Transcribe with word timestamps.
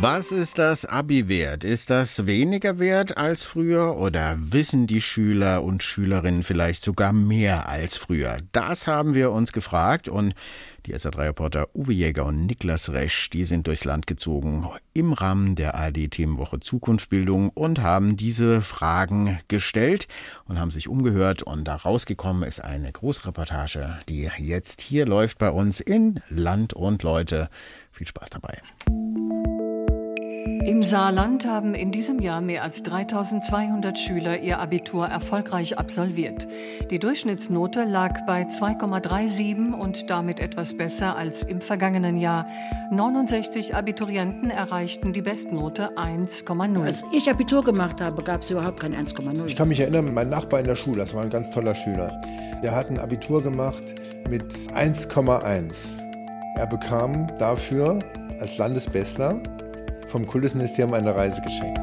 Was 0.00 0.32
ist 0.32 0.58
das 0.58 0.84
Abi 0.84 1.28
wert? 1.28 1.64
Ist 1.64 1.90
das 1.90 2.26
weniger 2.26 2.78
wert 2.78 3.16
als 3.16 3.44
früher 3.44 3.96
oder 3.96 4.36
wissen 4.38 4.86
die 4.86 5.00
Schüler 5.00 5.62
und 5.62 5.82
Schülerinnen 5.82 6.42
vielleicht 6.42 6.82
sogar 6.82 7.12
mehr 7.12 7.68
als 7.68 7.96
früher? 7.96 8.38
Das 8.52 8.86
haben 8.86 9.14
wir 9.14 9.30
uns 9.30 9.52
gefragt 9.52 10.08
und 10.08 10.34
die 10.86 10.94
SR3-Reporter 10.94 11.68
Uwe 11.74 11.92
Jäger 11.92 12.26
und 12.26 12.46
Niklas 12.46 12.92
Resch, 12.92 13.30
die 13.30 13.44
sind 13.44 13.68
durchs 13.68 13.84
Land 13.84 14.08
gezogen 14.08 14.68
im 14.94 15.12
Rahmen 15.12 15.54
der 15.54 15.76
ARD-Themenwoche 15.76 16.58
Zukunftsbildung 16.58 17.50
und 17.50 17.80
haben 17.80 18.16
diese 18.16 18.60
Fragen 18.62 19.38
gestellt 19.46 20.08
und 20.46 20.58
haben 20.58 20.72
sich 20.72 20.88
umgehört 20.88 21.44
und 21.44 21.64
da 21.64 21.76
rausgekommen 21.76 22.42
ist 22.42 22.60
eine 22.60 22.90
Großreportage, 22.90 23.98
die 24.08 24.28
jetzt 24.38 24.80
hier 24.80 25.06
läuft 25.06 25.38
bei 25.38 25.50
uns 25.50 25.78
in 25.78 26.20
Land 26.28 26.72
und 26.72 27.04
Leute. 27.04 27.48
Viel 27.92 28.08
Spaß 28.08 28.30
dabei. 28.30 28.58
Im 30.44 30.82
Saarland 30.82 31.46
haben 31.46 31.74
in 31.74 31.92
diesem 31.92 32.20
Jahr 32.20 32.40
mehr 32.40 32.64
als 32.64 32.82
3200 32.82 33.98
Schüler 33.98 34.38
ihr 34.38 34.58
Abitur 34.58 35.06
erfolgreich 35.06 35.78
absolviert. 35.78 36.48
Die 36.90 36.98
Durchschnittsnote 36.98 37.84
lag 37.84 38.26
bei 38.26 38.42
2,37 38.42 39.72
und 39.72 40.10
damit 40.10 40.40
etwas 40.40 40.76
besser 40.76 41.16
als 41.16 41.42
im 41.44 41.60
vergangenen 41.60 42.16
Jahr. 42.16 42.46
69 42.90 43.74
Abiturienten 43.74 44.50
erreichten 44.50 45.12
die 45.12 45.22
Bestnote 45.22 45.96
1,0. 45.96 46.82
Als 46.82 47.04
ich 47.12 47.30
Abitur 47.30 47.62
gemacht 47.62 48.00
habe, 48.00 48.22
gab 48.24 48.42
es 48.42 48.50
überhaupt 48.50 48.80
kein 48.80 48.94
1,0. 48.94 49.46
Ich 49.46 49.56
kann 49.56 49.68
mich 49.68 49.80
erinnern, 49.80 50.12
mein 50.12 50.28
Nachbar 50.28 50.60
in 50.60 50.66
der 50.66 50.76
Schule, 50.76 50.98
das 50.98 51.14
war 51.14 51.22
ein 51.22 51.30
ganz 51.30 51.50
toller 51.50 51.74
Schüler, 51.74 52.20
der 52.62 52.74
hat 52.74 52.90
ein 52.90 52.98
Abitur 52.98 53.42
gemacht 53.42 53.94
mit 54.28 54.44
1,1. 54.74 55.92
Er 56.56 56.66
bekam 56.66 57.28
dafür 57.38 57.98
als 58.40 58.58
Landesbestler 58.58 59.40
vom 60.12 60.26
Kultusministerium 60.26 60.94
eine 60.94 61.14
Reise 61.14 61.40
geschenkt. 61.42 61.80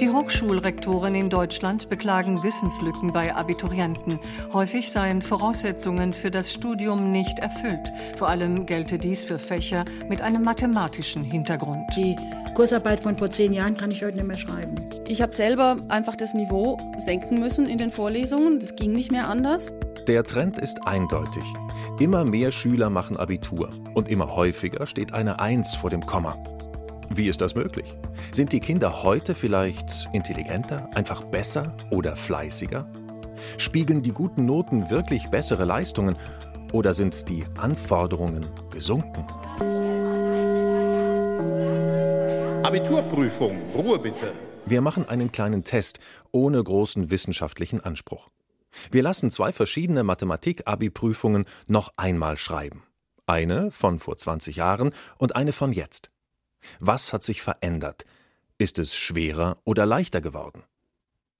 Die 0.00 0.10
Hochschulrektoren 0.10 1.14
in 1.16 1.28
Deutschland 1.28 1.88
beklagen 1.88 2.42
Wissenslücken 2.44 3.12
bei 3.12 3.34
Abiturienten. 3.34 4.20
Häufig 4.52 4.92
seien 4.92 5.22
Voraussetzungen 5.22 6.12
für 6.12 6.30
das 6.30 6.52
Studium 6.52 7.10
nicht 7.10 7.40
erfüllt. 7.40 7.92
Vor 8.16 8.28
allem 8.28 8.64
gelte 8.64 8.98
dies 8.98 9.24
für 9.24 9.40
Fächer 9.40 9.84
mit 10.08 10.20
einem 10.22 10.42
mathematischen 10.42 11.24
Hintergrund. 11.24 11.82
Die 11.96 12.14
Kurzarbeit 12.54 13.00
von 13.00 13.16
vor 13.16 13.30
zehn 13.30 13.52
Jahren 13.52 13.76
kann 13.76 13.90
ich 13.90 14.04
heute 14.04 14.18
nicht 14.18 14.28
mehr 14.28 14.36
schreiben. 14.36 14.76
Ich 15.08 15.20
habe 15.20 15.34
selber 15.34 15.76
einfach 15.88 16.14
das 16.14 16.34
Niveau 16.34 16.78
senken 16.96 17.40
müssen 17.40 17.66
in 17.66 17.78
den 17.78 17.90
Vorlesungen. 17.90 18.60
Das 18.60 18.76
ging 18.76 18.92
nicht 18.92 19.10
mehr 19.10 19.28
anders. 19.28 19.72
Der 20.06 20.22
Trend 20.22 20.58
ist 20.58 20.86
eindeutig. 20.86 21.44
Immer 21.98 22.24
mehr 22.24 22.52
Schüler 22.52 22.88
machen 22.88 23.16
Abitur 23.16 23.70
und 23.94 24.08
immer 24.08 24.36
häufiger 24.36 24.86
steht 24.86 25.12
eine 25.12 25.40
Eins 25.40 25.74
vor 25.74 25.90
dem 25.90 26.06
Komma. 26.06 26.36
Wie 27.10 27.28
ist 27.28 27.40
das 27.40 27.54
möglich? 27.54 27.96
Sind 28.32 28.52
die 28.52 28.60
Kinder 28.60 29.02
heute 29.02 29.34
vielleicht 29.34 30.08
intelligenter, 30.12 30.88
einfach 30.94 31.24
besser 31.24 31.74
oder 31.90 32.16
fleißiger? 32.16 32.90
Spiegeln 33.56 34.02
die 34.02 34.12
guten 34.12 34.46
Noten 34.46 34.90
wirklich 34.90 35.28
bessere 35.28 35.64
Leistungen 35.64 36.16
oder 36.72 36.92
sind 36.94 37.28
die 37.28 37.44
Anforderungen 37.56 38.46
gesunken? 38.70 39.24
Abiturprüfung, 42.62 43.56
Ruhe 43.74 43.98
bitte. 43.98 44.32
Wir 44.66 44.82
machen 44.82 45.08
einen 45.08 45.32
kleinen 45.32 45.64
Test 45.64 46.00
ohne 46.30 46.62
großen 46.62 47.10
wissenschaftlichen 47.10 47.80
Anspruch. 47.80 48.28
Wir 48.90 49.02
lassen 49.02 49.30
zwei 49.30 49.52
verschiedene 49.52 50.04
Mathematik-Abi-Prüfungen 50.04 51.46
noch 51.66 51.90
einmal 51.96 52.36
schreiben. 52.36 52.82
Eine 53.26 53.70
von 53.70 53.98
vor 53.98 54.16
20 54.16 54.56
Jahren 54.56 54.92
und 55.16 55.36
eine 55.36 55.52
von 55.52 55.72
jetzt. 55.72 56.10
Was 56.80 57.12
hat 57.12 57.22
sich 57.22 57.42
verändert? 57.42 58.04
Ist 58.58 58.78
es 58.78 58.96
schwerer 58.96 59.56
oder 59.64 59.86
leichter 59.86 60.20
geworden? 60.20 60.64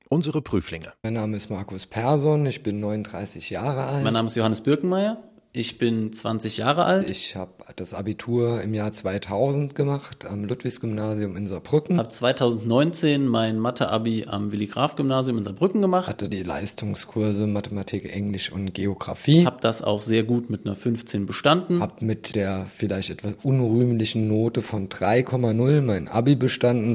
Unsere 0.09 0.41
Prüflinge. 0.41 0.95
Mein 1.03 1.15
Name 1.15 1.37
ist 1.37 1.51
Markus 1.51 1.87
Persson, 1.87 2.47
ich 2.47 2.63
bin 2.63 2.81
39 2.81 3.51
Jahre 3.51 3.85
alt. 3.85 4.05
Mein 4.05 4.15
Name 4.15 4.27
ist 4.29 4.37
Johannes 4.37 4.63
Birkenmeier, 4.63 5.23
ich 5.59 5.79
bin 5.79 6.13
20 6.13 6.57
Jahre 6.59 6.85
alt. 6.85 7.11
Ich 7.11 7.37
habe 7.37 7.53
das 7.77 7.95
Abitur 7.95 8.63
im 8.63 8.75
Jahr 8.75 8.93
2000 8.93 9.75
gemacht 9.75 10.25
am 10.25 10.45
Ludwigsgymnasium 10.45 11.37
in 11.37 11.47
Saarbrücken. 11.47 11.99
Habe 11.99 12.09
2019 12.09 13.27
mein 13.27 13.59
Mathe-Abi 13.59 14.27
am 14.29 14.53
Willi-Graf-Gymnasium 14.53 15.39
in 15.39 15.45
Saarbrücken 15.45 15.83
gemacht. 15.83 16.07
Hatte 16.09 16.29
die 16.29 16.43
Leistungskurse 16.43 17.47
Mathematik, 17.47 18.15
Englisch 18.15 18.53
und 18.53 18.73
Geografie. 18.75 19.45
Habe 19.47 19.59
das 19.61 19.83
auch 19.83 20.03
sehr 20.03 20.23
gut 20.23 20.51
mit 20.51 20.65
einer 20.67 20.77
15 20.77 21.27
bestanden. 21.27 21.81
Habe 21.81 22.05
mit 22.05 22.35
der 22.35 22.67
vielleicht 22.75 23.11
etwas 23.11 23.35
unrühmlichen 23.43 24.29
Note 24.29 24.63
von 24.63 24.89
3,0 24.89 25.81
mein 25.81 26.09
Abi 26.09 26.37
bestanden. 26.37 26.95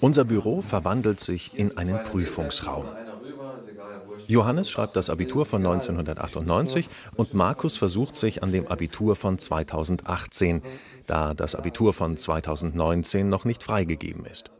Unser 0.00 0.24
Büro 0.24 0.62
verwandelt 0.62 1.20
sich 1.20 1.58
in 1.58 1.76
einen 1.76 1.98
Prüfungsraum. 2.04 2.86
Johannes 4.26 4.70
schreibt 4.70 4.96
das 4.96 5.10
Abitur 5.10 5.46
von 5.46 5.64
1998 5.64 6.88
und 7.16 7.34
Markus 7.34 7.76
versucht 7.76 8.16
sich 8.16 8.42
an 8.42 8.52
dem 8.52 8.66
Abitur 8.66 9.16
von 9.16 9.38
2018, 9.38 10.62
da 11.06 11.34
das 11.34 11.54
Abitur 11.54 11.92
von 11.92 12.16
2019 12.16 13.28
noch 13.28 13.44
nicht 13.44 13.62
freigegeben 13.62 14.24
ist. 14.24 14.50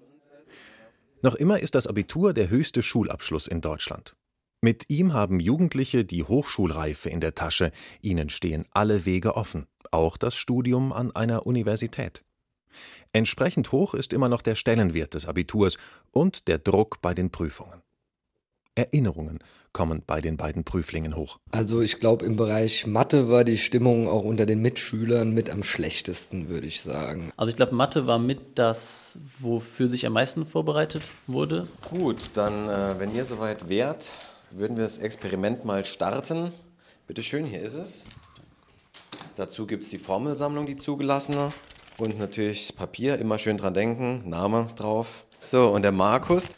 Noch 1.23 1.35
immer 1.35 1.61
ist 1.61 1.75
das 1.75 1.87
Abitur 1.87 2.35
der 2.35 2.51
höchste 2.51 2.83
Schulabschluss 2.83 3.47
in 3.47 3.61
Deutschland. 3.61 4.15
Mit 4.61 4.91
ihm 4.91 5.13
haben 5.13 5.41
Jugendliche 5.41 6.05
die 6.05 6.25
Hochschulreife 6.25 7.11
in 7.11 7.21
der 7.21 7.35
Tasche, 7.35 7.71
ihnen 8.01 8.31
stehen 8.31 8.67
alle 8.73 9.05
Wege 9.05 9.37
offen, 9.37 9.67
auch 9.91 10.17
das 10.17 10.37
Studium 10.37 10.93
an 10.93 11.15
einer 11.15 11.47
Universität. 11.47 12.25
Entsprechend 13.13 13.73
hoch 13.73 13.95
ist 13.95 14.13
immer 14.13 14.29
noch 14.29 14.43
der 14.43 14.55
Stellenwert 14.55 15.15
des 15.15 15.27
Abiturs 15.27 15.77
und 16.11 16.49
der 16.49 16.59
Druck 16.59 17.01
bei 17.01 17.15
den 17.15 17.31
Prüfungen. 17.31 17.84
Erinnerungen 18.75 19.39
kommen 19.73 20.03
bei 20.07 20.21
den 20.21 20.37
beiden 20.37 20.65
Prüflingen 20.65 21.17
hoch. 21.17 21.39
Also 21.51 21.81
ich 21.81 21.99
glaube, 21.99 22.25
im 22.25 22.37
Bereich 22.37 22.87
Mathe 22.87 23.29
war 23.29 23.45
die 23.45 23.59
Stimmung 23.59 24.09
auch 24.09 24.23
unter 24.23 24.47
den 24.47 24.61
Mitschülern 24.61 25.35
mit 25.35 25.51
am 25.51 25.63
schlechtesten, 25.63 26.49
würde 26.49 26.67
ich 26.67 26.81
sagen. 26.81 27.33
Also 27.37 27.51
ich 27.51 27.57
glaube, 27.57 27.75
Mathe 27.75 28.07
war 28.07 28.19
mit 28.19 28.41
das, 28.57 29.19
wofür 29.41 29.89
sich 29.89 30.07
am 30.07 30.13
meisten 30.13 30.47
vorbereitet 30.47 31.03
wurde. 31.27 31.67
Gut, 31.91 32.31
dann, 32.35 32.69
äh, 32.69 32.99
wenn 32.99 33.15
ihr 33.15 33.25
soweit 33.25 33.69
wärt, 33.69 34.13
würden 34.53 34.77
wir 34.77 34.85
das 34.85 34.99
Experiment 34.99 35.65
mal 35.65 35.85
starten. 35.85 36.53
Bitte 37.09 37.23
schön, 37.23 37.45
hier 37.45 37.61
ist 37.61 37.75
es. 37.75 38.05
Dazu 39.37 39.67
gibt 39.67 39.83
es 39.83 39.91
die 39.91 39.99
Formelsammlung, 39.99 40.67
die 40.67 40.77
zugelassene. 40.77 41.53
Und 41.99 42.19
natürlich 42.19 42.75
Papier, 42.77 43.19
immer 43.19 43.39
schön 43.39 43.57
dran 43.57 43.75
denken, 43.75 44.29
Name 44.29 44.69
drauf. 44.77 45.25
So, 45.41 45.69
und 45.69 45.83
der 45.83 45.93
Markus, 45.93 46.49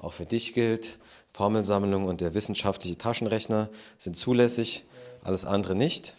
auch 0.00 0.12
für 0.12 0.26
dich 0.26 0.52
gilt, 0.54 0.98
Formelsammlung 1.36 2.06
und 2.06 2.22
der 2.22 2.32
wissenschaftliche 2.32 2.96
Taschenrechner 2.96 3.68
sind 3.98 4.16
zulässig, 4.16 4.84
alles 5.22 5.44
andere 5.44 5.74
nicht. 5.74 6.14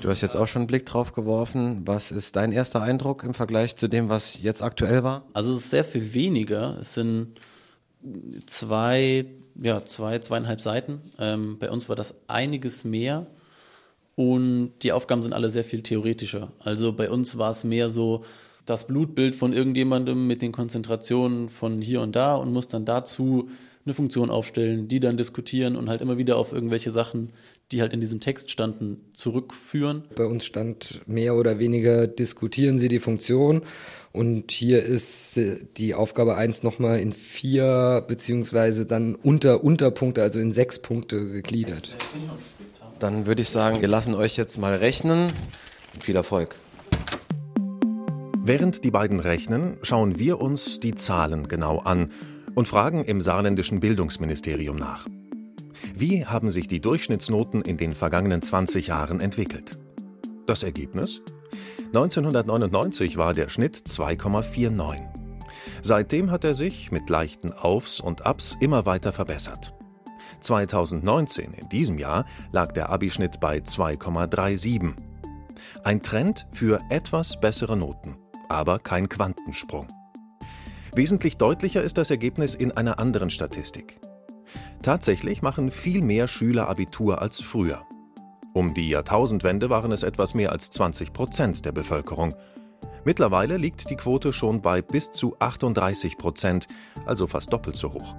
Du 0.00 0.10
hast 0.10 0.22
jetzt 0.22 0.36
auch 0.36 0.48
schon 0.48 0.62
einen 0.62 0.66
Blick 0.66 0.86
drauf 0.86 1.12
geworfen. 1.12 1.82
Was 1.84 2.10
ist 2.10 2.34
dein 2.34 2.50
erster 2.50 2.82
Eindruck 2.82 3.22
im 3.22 3.32
Vergleich 3.32 3.76
zu 3.76 3.86
dem, 3.86 4.08
was 4.08 4.42
jetzt 4.42 4.60
aktuell 4.60 5.04
war? 5.04 5.22
Also 5.34 5.52
es 5.52 5.58
ist 5.58 5.70
sehr 5.70 5.84
viel 5.84 6.14
weniger. 6.14 6.78
Es 6.80 6.94
sind 6.94 7.38
zwei, 8.46 9.26
ja, 9.62 9.84
zwei, 9.84 10.18
zweieinhalb 10.18 10.60
Seiten. 10.60 11.12
Ähm, 11.20 11.58
bei 11.60 11.70
uns 11.70 11.88
war 11.88 11.94
das 11.94 12.14
einiges 12.26 12.82
mehr. 12.82 13.26
Und 14.16 14.72
die 14.82 14.90
Aufgaben 14.90 15.22
sind 15.22 15.32
alle 15.32 15.50
sehr 15.50 15.64
viel 15.64 15.82
theoretischer. 15.82 16.50
Also 16.58 16.92
bei 16.92 17.08
uns 17.08 17.38
war 17.38 17.52
es 17.52 17.62
mehr 17.62 17.88
so 17.88 18.24
das 18.70 18.86
Blutbild 18.86 19.34
von 19.34 19.52
irgendjemandem 19.52 20.26
mit 20.26 20.42
den 20.42 20.52
Konzentrationen 20.52 21.50
von 21.50 21.82
hier 21.82 22.00
und 22.00 22.14
da 22.14 22.36
und 22.36 22.52
muss 22.52 22.68
dann 22.68 22.84
dazu 22.84 23.50
eine 23.84 23.94
Funktion 23.94 24.30
aufstellen, 24.30 24.88
die 24.88 25.00
dann 25.00 25.16
diskutieren 25.16 25.76
und 25.76 25.88
halt 25.88 26.00
immer 26.00 26.18
wieder 26.18 26.36
auf 26.36 26.52
irgendwelche 26.52 26.90
Sachen, 26.90 27.30
die 27.72 27.80
halt 27.80 27.92
in 27.92 28.00
diesem 28.00 28.20
Text 28.20 28.50
standen, 28.50 29.00
zurückführen. 29.12 30.04
Bei 30.14 30.26
uns 30.26 30.44
stand 30.44 31.00
mehr 31.06 31.34
oder 31.34 31.58
weniger 31.58 32.06
diskutieren 32.06 32.78
Sie 32.78 32.88
die 32.88 33.00
Funktion 33.00 33.62
und 34.12 34.52
hier 34.52 34.82
ist 34.82 35.40
die 35.76 35.94
Aufgabe 35.94 36.36
1 36.36 36.62
nochmal 36.62 37.00
in 37.00 37.12
vier 37.12 38.04
beziehungsweise 38.06 38.86
dann 38.86 39.14
unter 39.14 39.64
Unterpunkte, 39.64 40.22
also 40.22 40.40
in 40.40 40.52
sechs 40.52 40.78
Punkte 40.78 41.28
gegliedert. 41.28 41.90
Dann 42.98 43.26
würde 43.26 43.42
ich 43.42 43.48
sagen, 43.48 43.80
wir 43.80 43.88
lassen 43.88 44.14
euch 44.14 44.36
jetzt 44.36 44.58
mal 44.58 44.74
rechnen. 44.74 45.32
Viel 46.00 46.16
Erfolg. 46.16 46.56
Während 48.42 48.84
die 48.84 48.90
beiden 48.90 49.20
rechnen, 49.20 49.76
schauen 49.82 50.18
wir 50.18 50.40
uns 50.40 50.80
die 50.80 50.94
Zahlen 50.94 51.46
genau 51.46 51.78
an 51.80 52.10
und 52.54 52.66
fragen 52.66 53.04
im 53.04 53.20
saarländischen 53.20 53.80
Bildungsministerium 53.80 54.76
nach. 54.76 55.06
Wie 55.94 56.24
haben 56.24 56.50
sich 56.50 56.66
die 56.66 56.80
Durchschnittsnoten 56.80 57.60
in 57.60 57.76
den 57.76 57.92
vergangenen 57.92 58.40
20 58.40 58.86
Jahren 58.86 59.20
entwickelt? 59.20 59.78
Das 60.46 60.62
Ergebnis? 60.62 61.20
1999 61.88 63.18
war 63.18 63.34
der 63.34 63.50
Schnitt 63.50 63.76
2,49. 63.76 65.00
Seitdem 65.82 66.30
hat 66.30 66.44
er 66.44 66.54
sich 66.54 66.90
mit 66.90 67.10
leichten 67.10 67.52
Aufs 67.52 68.00
und 68.00 68.24
Abs 68.24 68.56
immer 68.60 68.86
weiter 68.86 69.12
verbessert. 69.12 69.74
2019, 70.40 71.52
in 71.52 71.68
diesem 71.68 71.98
Jahr, 71.98 72.24
lag 72.52 72.72
der 72.72 72.88
Abischnitt 72.88 73.38
bei 73.38 73.58
2,37. 73.58 74.94
Ein 75.84 76.00
Trend 76.00 76.46
für 76.52 76.80
etwas 76.88 77.38
bessere 77.38 77.76
Noten, 77.76 78.16
aber 78.50 78.78
kein 78.78 79.08
Quantensprung. 79.08 79.88
Wesentlich 80.94 81.36
deutlicher 81.36 81.82
ist 81.82 81.98
das 81.98 82.10
Ergebnis 82.10 82.54
in 82.54 82.72
einer 82.72 82.98
anderen 82.98 83.30
Statistik. 83.30 84.00
Tatsächlich 84.82 85.42
machen 85.42 85.70
viel 85.70 86.02
mehr 86.02 86.26
Schüler 86.26 86.68
Abitur 86.68 87.22
als 87.22 87.40
früher. 87.40 87.86
Um 88.52 88.74
die 88.74 88.88
Jahrtausendwende 88.88 89.70
waren 89.70 89.92
es 89.92 90.02
etwas 90.02 90.34
mehr 90.34 90.50
als 90.50 90.70
20 90.70 91.12
Prozent 91.12 91.64
der 91.64 91.72
Bevölkerung. 91.72 92.34
Mittlerweile 93.04 93.56
liegt 93.56 93.88
die 93.90 93.96
Quote 93.96 94.32
schon 94.32 94.60
bei 94.60 94.82
bis 94.82 95.10
zu 95.12 95.36
38 95.38 96.18
Prozent, 96.18 96.66
also 97.06 97.26
fast 97.26 97.52
doppelt 97.52 97.76
so 97.76 97.92
hoch. 97.92 98.16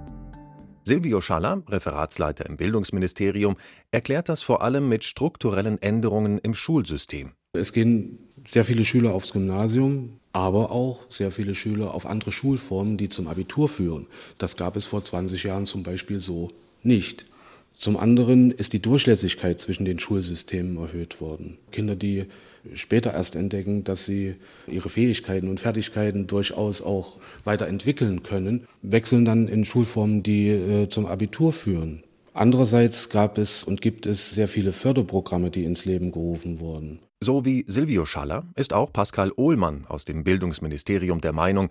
Silvio 0.84 1.20
Schaller, 1.20 1.62
Referatsleiter 1.68 2.46
im 2.46 2.56
Bildungsministerium, 2.56 3.56
erklärt 3.92 4.28
das 4.28 4.42
vor 4.42 4.62
allem 4.62 4.88
mit 4.88 5.04
strukturellen 5.04 5.80
Änderungen 5.80 6.38
im 6.38 6.54
Schulsystem. 6.54 7.32
Es 7.52 7.72
gehen 7.72 8.18
sehr 8.48 8.64
viele 8.64 8.84
Schüler 8.84 9.14
aufs 9.14 9.32
Gymnasium, 9.32 10.18
aber 10.32 10.70
auch 10.70 11.06
sehr 11.10 11.30
viele 11.30 11.54
Schüler 11.54 11.94
auf 11.94 12.06
andere 12.06 12.32
Schulformen, 12.32 12.96
die 12.96 13.08
zum 13.08 13.28
Abitur 13.28 13.68
führen. 13.68 14.06
Das 14.38 14.56
gab 14.56 14.76
es 14.76 14.86
vor 14.86 15.04
20 15.04 15.42
Jahren 15.42 15.66
zum 15.66 15.82
Beispiel 15.82 16.20
so 16.20 16.50
nicht. 16.82 17.26
Zum 17.74 17.96
anderen 17.96 18.50
ist 18.50 18.72
die 18.74 18.82
Durchlässigkeit 18.82 19.60
zwischen 19.60 19.84
den 19.84 19.98
Schulsystemen 19.98 20.76
erhöht 20.76 21.20
worden. 21.20 21.58
Kinder, 21.70 21.96
die 21.96 22.26
später 22.74 23.12
erst 23.12 23.34
entdecken, 23.34 23.82
dass 23.84 24.06
sie 24.06 24.36
ihre 24.66 24.88
Fähigkeiten 24.88 25.48
und 25.48 25.60
Fertigkeiten 25.60 26.26
durchaus 26.26 26.80
auch 26.82 27.18
weiterentwickeln 27.44 28.22
können, 28.22 28.66
wechseln 28.82 29.24
dann 29.24 29.48
in 29.48 29.64
Schulformen, 29.64 30.22
die 30.22 30.48
äh, 30.48 30.88
zum 30.88 31.06
Abitur 31.06 31.52
führen. 31.52 32.04
Andererseits 32.34 33.10
gab 33.10 33.36
es 33.36 33.64
und 33.64 33.82
gibt 33.82 34.06
es 34.06 34.30
sehr 34.30 34.48
viele 34.48 34.72
Förderprogramme, 34.72 35.50
die 35.50 35.64
ins 35.64 35.84
Leben 35.84 36.12
gerufen 36.12 36.60
wurden. 36.60 37.00
So 37.22 37.44
wie 37.44 37.64
Silvio 37.68 38.04
Schaller 38.04 38.42
ist 38.56 38.72
auch 38.72 38.92
Pascal 38.92 39.30
Ohlmann 39.36 39.84
aus 39.88 40.04
dem 40.04 40.24
Bildungsministerium 40.24 41.20
der 41.20 41.32
Meinung, 41.32 41.68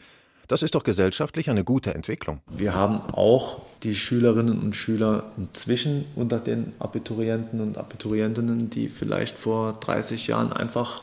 das 0.48 0.64
ist 0.64 0.76
doch 0.76 0.84
gesellschaftlich 0.86 1.50
eine 1.50 1.66
gute 1.66 1.94
Entwicklung. 1.94 2.40
Wir 2.48 2.74
haben 2.74 3.02
auch 3.12 3.62
die 3.84 3.94
Schülerinnen 3.94 4.62
und 4.62 4.78
Schüler 4.78 5.30
inzwischen 5.36 6.06
unter 6.16 6.40
den 6.40 6.72
Abiturienten 6.80 7.60
und 7.60 7.78
Abiturientinnen, 7.78 8.70
die 8.70 8.88
vielleicht 8.88 9.38
vor 9.38 9.74
30 9.74 10.28
Jahren 10.28 10.54
einfach 10.54 11.02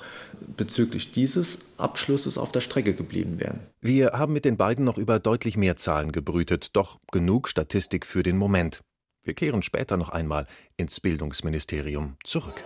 bezüglich 0.56 1.12
dieses 1.12 1.58
Abschlusses 1.76 2.38
auf 2.38 2.50
der 2.50 2.62
Strecke 2.62 2.94
geblieben 2.94 3.40
wären. 3.40 3.60
Wir 3.82 4.12
haben 4.12 4.32
mit 4.32 4.46
den 4.46 4.56
beiden 4.56 4.82
noch 4.82 4.96
über 4.96 5.18
deutlich 5.18 5.58
mehr 5.58 5.76
Zahlen 5.76 6.10
gebrütet, 6.10 6.70
doch 6.72 7.00
genug 7.12 7.48
Statistik 7.48 8.06
für 8.06 8.22
den 8.22 8.38
Moment. 8.38 8.80
Wir 9.24 9.34
kehren 9.34 9.60
später 9.60 9.98
noch 9.98 10.08
einmal 10.08 10.46
ins 10.78 11.00
Bildungsministerium 11.00 12.16
zurück. 12.24 12.64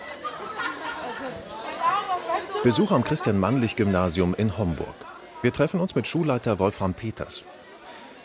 Besuch 2.62 2.92
am 2.92 3.02
Christian-Mannlich-Gymnasium 3.02 4.34
in 4.34 4.56
Homburg. 4.56 4.94
Wir 5.42 5.52
treffen 5.52 5.80
uns 5.80 5.96
mit 5.96 6.06
Schulleiter 6.06 6.60
Wolfram 6.60 6.94
Peters. 6.94 7.42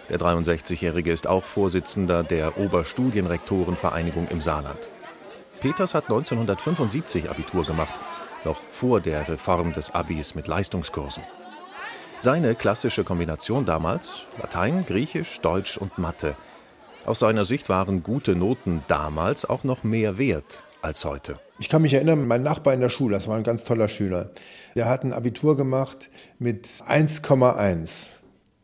Der 0.10 0.20
63-Jährige 0.20 1.12
ist 1.12 1.26
auch 1.26 1.44
Vorsitzender 1.44 2.22
der 2.22 2.60
Oberstudienrektorenvereinigung 2.60 4.28
im 4.28 4.42
Saarland. 4.42 4.90
Peters 5.60 5.96
hat 5.96 6.04
1975 6.04 7.32
Abitur 7.32 7.66
gemacht, 7.66 7.96
noch 8.46 8.62
vor 8.70 9.02
der 9.02 9.28
Reform 9.28 9.74
des 9.74 9.96
Abis 9.96 10.36
mit 10.36 10.48
Leistungskursen. 10.48 11.24
Seine 12.20 12.54
klassische 12.54 13.04
Kombination 13.04 13.66
damals 13.66 14.28
Latein, 14.40 14.86
Griechisch, 14.86 15.42
Deutsch 15.42 15.78
und 15.78 15.98
Mathe. 15.98 16.36
Aus 17.08 17.18
seiner 17.18 17.44
Sicht 17.44 17.70
waren 17.70 18.04
gute 18.04 18.36
Noten 18.36 18.84
damals 18.88 19.46
auch 19.46 19.64
noch 19.64 19.84
mehr 19.84 20.20
wert 20.20 20.62
als 20.82 21.06
heute. 21.06 21.40
Ich 21.60 21.70
kann 21.70 21.82
mich 21.82 21.94
erinnern, 21.94 22.28
mein 22.28 22.44
Nachbar 22.44 22.74
in 22.74 22.82
der 22.82 22.90
Schule, 22.90 23.16
das 23.16 23.28
war 23.28 23.38
ein 23.38 23.44
ganz 23.44 23.64
toller 23.64 23.88
Schüler, 23.88 24.32
der 24.76 24.88
hat 24.88 25.04
ein 25.04 25.14
Abitur 25.14 25.58
gemacht 25.58 26.10
mit 26.40 26.68
1,1. 26.68 28.08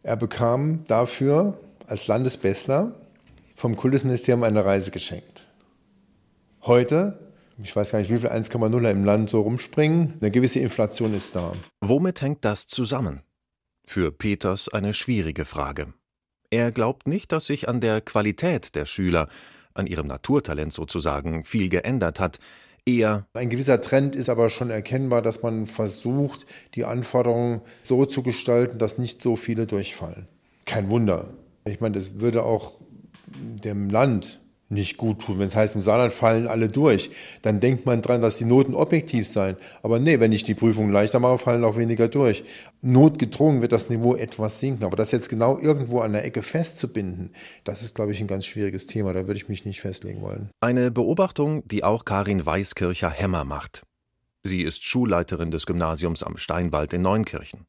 Er 0.04 0.16
bekam 0.16 0.86
dafür 0.88 1.60
als 1.88 2.08
Landesbestler 2.08 2.94
vom 3.56 3.76
Kultusministerium 3.76 4.44
eine 4.44 4.66
Reise 4.66 4.92
geschenkt. 4.92 5.46
Heute, 6.64 7.20
ich 7.62 7.76
weiß 7.76 7.92
gar 7.92 8.00
nicht, 8.00 8.12
wie 8.12 8.20
viel 8.20 8.30
1,0er 8.30 8.92
im 8.92 9.06
Land 9.06 9.30
so 9.30 9.42
rumspringen, 9.42 10.14
eine 10.20 10.32
gewisse 10.32 10.60
Inflation 10.60 11.14
ist 11.14 11.36
da. 11.36 11.54
Womit 11.82 12.22
hängt 12.22 12.46
das 12.46 12.68
zusammen? 12.68 13.24
Für 13.86 14.12
Peters 14.12 14.70
eine 14.70 14.94
schwierige 14.94 15.46
Frage. 15.46 15.94
Er 16.50 16.72
glaubt 16.72 17.08
nicht, 17.08 17.32
dass 17.32 17.48
sich 17.48 17.68
an 17.68 17.82
der 17.82 18.00
Qualität 18.00 18.76
der 18.76 18.86
Schüler, 18.86 19.28
an 19.74 19.88
ihrem 19.88 20.08
Naturtalent 20.08 20.74
sozusagen, 20.74 21.44
viel 21.44 21.70
geändert 21.70 22.20
hat. 22.20 22.40
Eher 22.86 23.26
ein 23.34 23.50
gewisser 23.50 23.80
Trend 23.80 24.16
ist 24.16 24.28
aber 24.28 24.50
schon 24.50 24.70
erkennbar, 24.70 25.22
dass 25.22 25.42
man 25.42 25.68
versucht, 25.68 26.46
die 26.76 26.84
Anforderungen 26.84 27.62
so 27.82 28.06
zu 28.06 28.24
gestalten, 28.24 28.78
dass 28.78 28.98
nicht 28.98 29.22
so 29.22 29.38
viele 29.38 29.66
durchfallen. 29.66 30.28
Kein 30.66 30.90
Wunder. 30.90 31.30
Ich 31.66 31.80
meine, 31.80 31.96
das 31.96 32.20
würde 32.20 32.44
auch 32.44 32.80
dem 33.26 33.90
Land 33.90 34.42
nicht 34.74 34.98
gut 34.98 35.20
tun. 35.20 35.40
Wenn 35.40 35.48
es 35.48 35.56
heißt, 35.56 35.76
im 35.76 35.82
Saarland 35.82 36.14
fallen 36.14 36.48
alle 36.48 36.68
durch, 36.68 37.12
dann 37.42 37.60
denkt 37.60 37.86
man 37.86 38.02
dran, 38.02 38.22
dass 38.22 38.38
die 38.38 38.46
Noten 38.46 38.76
objektiv 38.76 39.28
seien. 39.28 39.58
Aber 39.82 40.00
nee, 40.00 40.20
wenn 40.20 40.32
ich 40.32 40.44
die 40.44 40.54
Prüfung 40.54 40.92
leichter 40.92 41.20
mache, 41.20 41.38
fallen 41.38 41.64
auch 41.64 41.78
weniger 41.78 42.08
durch. 42.08 42.44
Notgedrungen 42.82 43.62
wird 43.62 43.72
das 43.72 43.90
Niveau 43.90 44.16
etwas 44.16 44.60
sinken. 44.60 44.84
Aber 44.84 44.98
das 44.98 45.12
jetzt 45.12 45.30
genau 45.30 45.58
irgendwo 45.58 46.00
an 46.00 46.14
der 46.14 46.26
Ecke 46.26 46.42
festzubinden, 46.42 47.32
das 47.64 47.82
ist, 47.82 47.96
glaube 47.96 48.12
ich, 48.12 48.22
ein 48.22 48.28
ganz 48.28 48.46
schwieriges 48.46 48.88
Thema. 48.88 49.14
Da 49.14 49.28
würde 49.28 49.38
ich 49.38 49.50
mich 49.50 49.66
nicht 49.66 49.82
festlegen 49.82 50.22
wollen. 50.22 50.50
Eine 50.60 50.92
Beobachtung, 50.92 51.68
die 51.68 51.84
auch 51.84 52.06
Karin 52.06 52.46
Weißkircher-Hemmer 52.46 53.46
macht. 53.46 53.84
Sie 54.44 54.62
ist 54.62 54.84
Schulleiterin 54.84 55.52
des 55.52 55.66
Gymnasiums 55.66 56.22
am 56.22 56.38
Steinwald 56.38 56.92
in 56.92 57.02
Neunkirchen. 57.02 57.66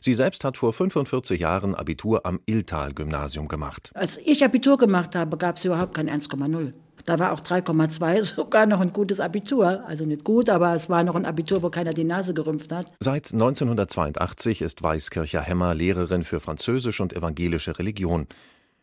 Sie 0.00 0.14
selbst 0.14 0.44
hat 0.44 0.56
vor 0.56 0.72
45 0.72 1.40
Jahren 1.40 1.74
Abitur 1.74 2.26
am 2.26 2.40
Illtal-Gymnasium 2.46 3.48
gemacht. 3.48 3.90
Als 3.94 4.18
ich 4.18 4.44
Abitur 4.44 4.78
gemacht 4.78 5.14
habe, 5.14 5.36
gab 5.36 5.56
es 5.56 5.64
überhaupt 5.64 5.94
kein 5.94 6.08
1,0. 6.08 6.72
Da 7.04 7.18
war 7.18 7.32
auch 7.32 7.40
3,2 7.40 8.22
sogar 8.36 8.66
noch 8.66 8.80
ein 8.80 8.92
gutes 8.92 9.20
Abitur. 9.20 9.84
Also 9.86 10.04
nicht 10.04 10.24
gut, 10.24 10.50
aber 10.50 10.74
es 10.74 10.88
war 10.88 11.04
noch 11.04 11.14
ein 11.14 11.26
Abitur, 11.26 11.62
wo 11.62 11.70
keiner 11.70 11.92
die 11.92 12.04
Nase 12.04 12.34
gerümpft 12.34 12.72
hat. 12.72 12.92
Seit 13.00 13.32
1982 13.32 14.62
ist 14.62 14.82
Weißkircher 14.82 15.40
Hemmer 15.40 15.74
Lehrerin 15.74 16.24
für 16.24 16.40
Französisch 16.40 17.00
und 17.00 17.12
evangelische 17.12 17.78
Religion. 17.78 18.26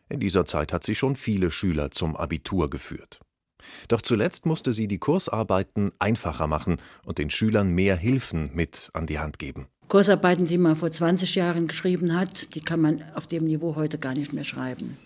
In 0.08 0.20
dieser 0.20 0.44
Zeit 0.44 0.72
hat 0.72 0.84
sie 0.84 0.94
schon 0.94 1.16
viele 1.16 1.50
Schüler 1.50 1.90
zum 1.90 2.16
Abitur 2.16 2.70
geführt. 2.70 3.20
Doch 3.88 4.02
zuletzt 4.02 4.46
musste 4.46 4.72
sie 4.72 4.88
die 4.88 4.98
Kursarbeiten 4.98 5.92
einfacher 5.98 6.46
machen 6.46 6.78
und 7.04 7.18
den 7.18 7.30
Schülern 7.30 7.70
mehr 7.70 7.96
Hilfen 7.96 8.50
mit 8.54 8.90
an 8.92 9.06
die 9.06 9.18
Hand 9.18 9.38
geben. 9.38 9.66
Kursarbeiten, 9.88 10.46
die 10.46 10.58
man 10.58 10.76
vor 10.76 10.90
20 10.90 11.34
Jahren 11.34 11.68
geschrieben 11.68 12.18
hat, 12.18 12.54
die 12.54 12.60
kann 12.60 12.80
man 12.80 13.02
auf 13.14 13.26
dem 13.26 13.44
Niveau 13.44 13.76
heute 13.76 13.98
gar 13.98 14.14
nicht 14.14 14.32
mehr 14.32 14.44
schreiben. 14.44 14.96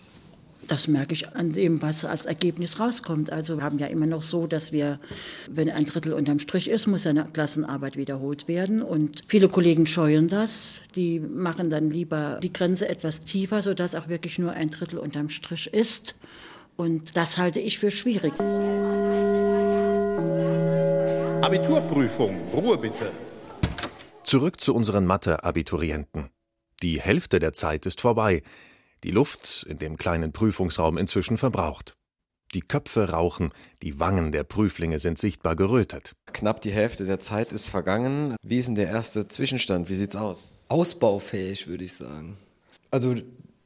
Das 0.67 0.87
merke 0.87 1.13
ich 1.13 1.35
an 1.35 1.51
dem, 1.51 1.81
was 1.81 2.05
als 2.05 2.27
Ergebnis 2.27 2.79
rauskommt. 2.79 3.31
Also 3.31 3.57
wir 3.57 3.63
haben 3.63 3.79
ja 3.79 3.87
immer 3.87 4.05
noch 4.05 4.21
so, 4.21 4.45
dass 4.45 4.71
wir, 4.71 4.99
wenn 5.49 5.69
ein 5.69 5.85
Drittel 5.85 6.13
unterm 6.13 6.37
Strich 6.37 6.69
ist, 6.69 6.85
muss 6.85 7.07
eine 7.07 7.25
Klassenarbeit 7.25 7.97
wiederholt 7.97 8.47
werden. 8.47 8.83
Und 8.83 9.21
viele 9.27 9.49
Kollegen 9.49 9.87
scheuen 9.87 10.27
das. 10.27 10.81
Die 10.95 11.19
machen 11.19 11.71
dann 11.71 11.89
lieber 11.89 12.39
die 12.43 12.53
Grenze 12.53 12.87
etwas 12.87 13.21
tiefer, 13.21 13.63
sodass 13.63 13.95
auch 13.95 14.09
wirklich 14.09 14.37
nur 14.37 14.51
ein 14.51 14.69
Drittel 14.69 14.99
unterm 14.99 15.29
Strich 15.29 15.73
ist. 15.73 16.15
Und 16.79 17.17
das 17.17 17.37
halte 17.37 17.59
ich 17.59 17.77
für 17.77 17.91
schwierig. 17.91 18.31
Abiturprüfung, 21.41 22.37
Ruhe 22.53 22.77
bitte. 22.77 23.11
Zurück 24.23 24.61
zu 24.61 24.73
unseren 24.73 25.05
Mathe-Abiturienten. 25.05 26.29
Die 26.81 27.01
Hälfte 27.01 27.39
der 27.39 27.51
Zeit 27.51 27.85
ist 27.85 27.99
vorbei. 27.99 28.43
Die 29.03 29.11
Luft 29.11 29.65
in 29.67 29.77
dem 29.77 29.97
kleinen 29.97 30.31
Prüfungsraum 30.31 30.97
inzwischen 30.97 31.35
verbraucht. 31.35 31.97
Die 32.53 32.61
Köpfe 32.61 33.09
rauchen, 33.09 33.51
die 33.83 33.99
Wangen 33.99 34.31
der 34.31 34.45
Prüflinge 34.45 34.99
sind 34.99 35.19
sichtbar 35.19 35.57
gerötet. 35.57 36.13
Knapp 36.31 36.61
die 36.61 36.71
Hälfte 36.71 37.03
der 37.03 37.19
Zeit 37.19 37.51
ist 37.51 37.67
vergangen. 37.67 38.37
Wie 38.41 38.57
ist 38.57 38.67
denn 38.67 38.75
der 38.75 38.87
erste 38.87 39.27
Zwischenstand? 39.27 39.89
Wie 39.89 39.95
sieht's 39.95 40.15
aus? 40.15 40.53
Ausbaufähig, 40.69 41.67
würde 41.67 41.83
ich 41.83 41.91
sagen. 41.91 42.37
Also 42.89 43.15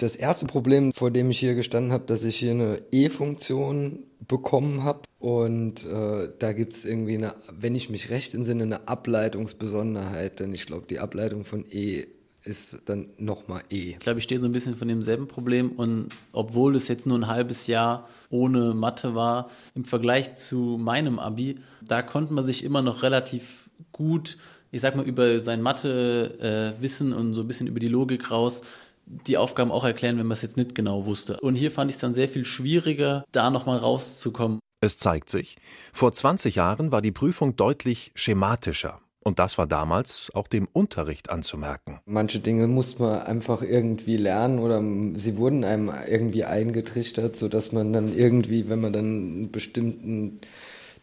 das 0.03 0.15
erste 0.15 0.45
Problem, 0.45 0.93
vor 0.93 1.11
dem 1.11 1.31
ich 1.31 1.39
hier 1.39 1.55
gestanden 1.55 1.91
habe, 1.91 2.05
dass 2.05 2.23
ich 2.23 2.35
hier 2.37 2.51
eine 2.51 2.81
E-Funktion 2.91 4.05
bekommen 4.27 4.83
habe. 4.83 5.01
Und 5.19 5.85
äh, 5.85 6.29
da 6.37 6.53
gibt 6.53 6.73
es 6.73 6.85
irgendwie 6.85 7.15
eine, 7.15 7.35
wenn 7.51 7.75
ich 7.75 7.89
mich 7.89 8.09
recht 8.09 8.33
entsinne, 8.33 8.63
eine 8.63 8.87
Ableitungsbesonderheit. 8.87 10.39
Denn 10.39 10.53
ich 10.53 10.65
glaube, 10.65 10.85
die 10.89 10.99
Ableitung 10.99 11.45
von 11.45 11.65
E 11.71 12.05
ist 12.43 12.79
dann 12.85 13.07
nochmal 13.17 13.61
E. 13.69 13.91
Ich 13.91 13.99
glaube, 13.99 14.19
ich 14.19 14.25
stehe 14.25 14.41
so 14.41 14.47
ein 14.47 14.51
bisschen 14.51 14.75
von 14.75 14.87
demselben 14.87 15.27
Problem. 15.27 15.71
Und 15.71 16.09
obwohl 16.33 16.75
es 16.75 16.87
jetzt 16.87 17.05
nur 17.05 17.17
ein 17.17 17.27
halbes 17.27 17.67
Jahr 17.67 18.09
ohne 18.29 18.73
Mathe 18.73 19.15
war, 19.15 19.49
im 19.75 19.85
Vergleich 19.85 20.35
zu 20.35 20.77
meinem 20.79 21.19
Abi, 21.19 21.59
da 21.81 22.01
konnte 22.01 22.33
man 22.33 22.45
sich 22.45 22.63
immer 22.63 22.81
noch 22.81 23.03
relativ 23.03 23.69
gut, 23.91 24.37
ich 24.71 24.81
sag 24.81 24.95
mal, 24.95 25.05
über 25.05 25.39
sein 25.39 25.61
Mathe-Wissen 25.61 27.11
äh, 27.11 27.15
und 27.15 27.33
so 27.33 27.41
ein 27.41 27.47
bisschen 27.47 27.67
über 27.67 27.79
die 27.79 27.87
Logik 27.87 28.31
raus 28.31 28.61
die 29.05 29.37
Aufgaben 29.37 29.71
auch 29.71 29.83
erklären, 29.83 30.17
wenn 30.17 30.27
man 30.27 30.35
es 30.35 30.41
jetzt 30.41 30.57
nicht 30.57 30.75
genau 30.75 31.05
wusste. 31.05 31.39
Und 31.41 31.55
hier 31.55 31.71
fand 31.71 31.89
ich 31.91 31.95
es 31.95 32.01
dann 32.01 32.13
sehr 32.13 32.29
viel 32.29 32.45
schwieriger, 32.45 33.25
da 33.31 33.49
nochmal 33.49 33.77
rauszukommen. 33.77 34.59
Es 34.81 34.97
zeigt 34.97 35.29
sich, 35.29 35.57
vor 35.93 36.11
20 36.11 36.55
Jahren 36.55 36.91
war 36.91 37.01
die 37.01 37.11
Prüfung 37.11 37.55
deutlich 37.55 38.11
schematischer. 38.15 38.99
Und 39.23 39.39
das 39.39 39.57
war 39.57 39.65
damals 39.65 40.31
auch 40.33 40.47
dem 40.47 40.67
Unterricht 40.73 41.29
anzumerken. 41.29 42.01
Manche 42.05 42.39
Dinge 42.39 42.67
muss 42.67 42.99
man 42.99 43.21
einfach 43.21 43.61
irgendwie 43.61 44.17
lernen 44.17 44.59
oder 44.59 44.83
sie 45.17 45.37
wurden 45.37 45.63
einem 45.63 45.89
irgendwie 46.07 46.43
eingetrichtert, 46.43 47.37
sodass 47.37 47.71
man 47.71 47.93
dann 47.93 48.13
irgendwie, 48.13 48.67
wenn 48.67 48.81
man 48.81 48.91
dann 48.91 49.05
einen 49.05 49.51
bestimmten 49.51 50.41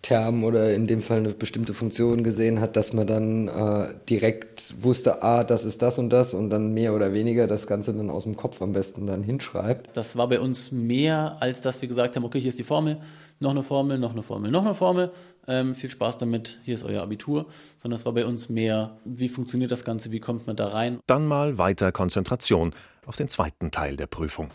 Term 0.03 0.45
oder 0.45 0.73
in 0.75 0.87
dem 0.87 1.03
Fall 1.03 1.19
eine 1.19 1.31
bestimmte 1.31 1.75
Funktion 1.75 2.25
gesehen 2.25 2.61
hat, 2.61 2.77
dass 2.77 2.93
man 2.93 3.07
dann 3.07 3.49
äh, 3.49 3.95
direkt 4.09 4.75
wusste, 4.83 5.23
ah, 5.23 5.45
das 5.45 5.65
ist 5.65 5.83
das 5.83 5.99
und 5.99 6.11
das 6.11 6.33
und 6.33 6.49
dann 6.49 6.73
mehr 6.73 6.95
oder 6.95 7.13
weniger 7.13 7.47
das 7.47 7.67
Ganze 7.67 7.93
dann 7.93 8.09
aus 8.09 8.25
dem 8.25 8.37
Kopf 8.37 8.63
am 8.63 8.73
besten 8.73 9.07
dann 9.07 9.23
hinschreibt. 9.23 9.95
Das 9.97 10.17
war 10.17 10.29
bei 10.29 10.41
uns 10.41 10.73
mehr, 10.73 11.37
als 11.41 11.61
dass 11.61 11.83
wir 11.83 11.89
gesagt 11.89 12.17
haben, 12.17 12.25
okay, 12.25 12.41
hier 12.41 12.49
ist 12.49 12.59
die 12.59 12.65
Formel, 12.65 12.99
noch 13.41 13.51
eine 13.51 13.63
Formel, 13.63 13.99
noch 13.99 14.13
eine 14.13 14.23
Formel, 14.23 14.51
noch 14.51 14.65
eine 14.65 14.75
Formel. 14.75 15.11
Ähm, 15.47 15.75
viel 15.75 15.91
Spaß 15.91 16.19
damit, 16.19 16.61
hier 16.65 16.75
ist 16.75 16.85
euer 16.85 17.03
Abitur, 17.03 17.47
sondern 17.79 17.99
es 17.99 18.07
war 18.07 18.13
bei 18.13 18.25
uns 18.25 18.49
mehr, 18.49 18.99
wie 19.05 19.29
funktioniert 19.29 19.71
das 19.71 19.85
Ganze, 19.85 20.13
wie 20.13 20.21
kommt 20.21 20.47
man 20.47 20.57
da 20.57 20.69
rein. 20.69 21.01
Dann 21.07 21.27
mal 21.27 21.59
weiter 21.59 21.93
Konzentration 21.93 22.73
auf 23.07 23.17
den 23.17 23.29
zweiten 23.29 23.71
Teil 23.71 23.97
der 23.97 24.07
Prüfung. 24.07 24.49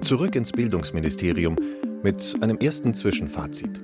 Zurück 0.00 0.36
ins 0.36 0.52
Bildungsministerium 0.52 1.56
mit 2.02 2.36
einem 2.40 2.58
ersten 2.58 2.94
Zwischenfazit. 2.94 3.80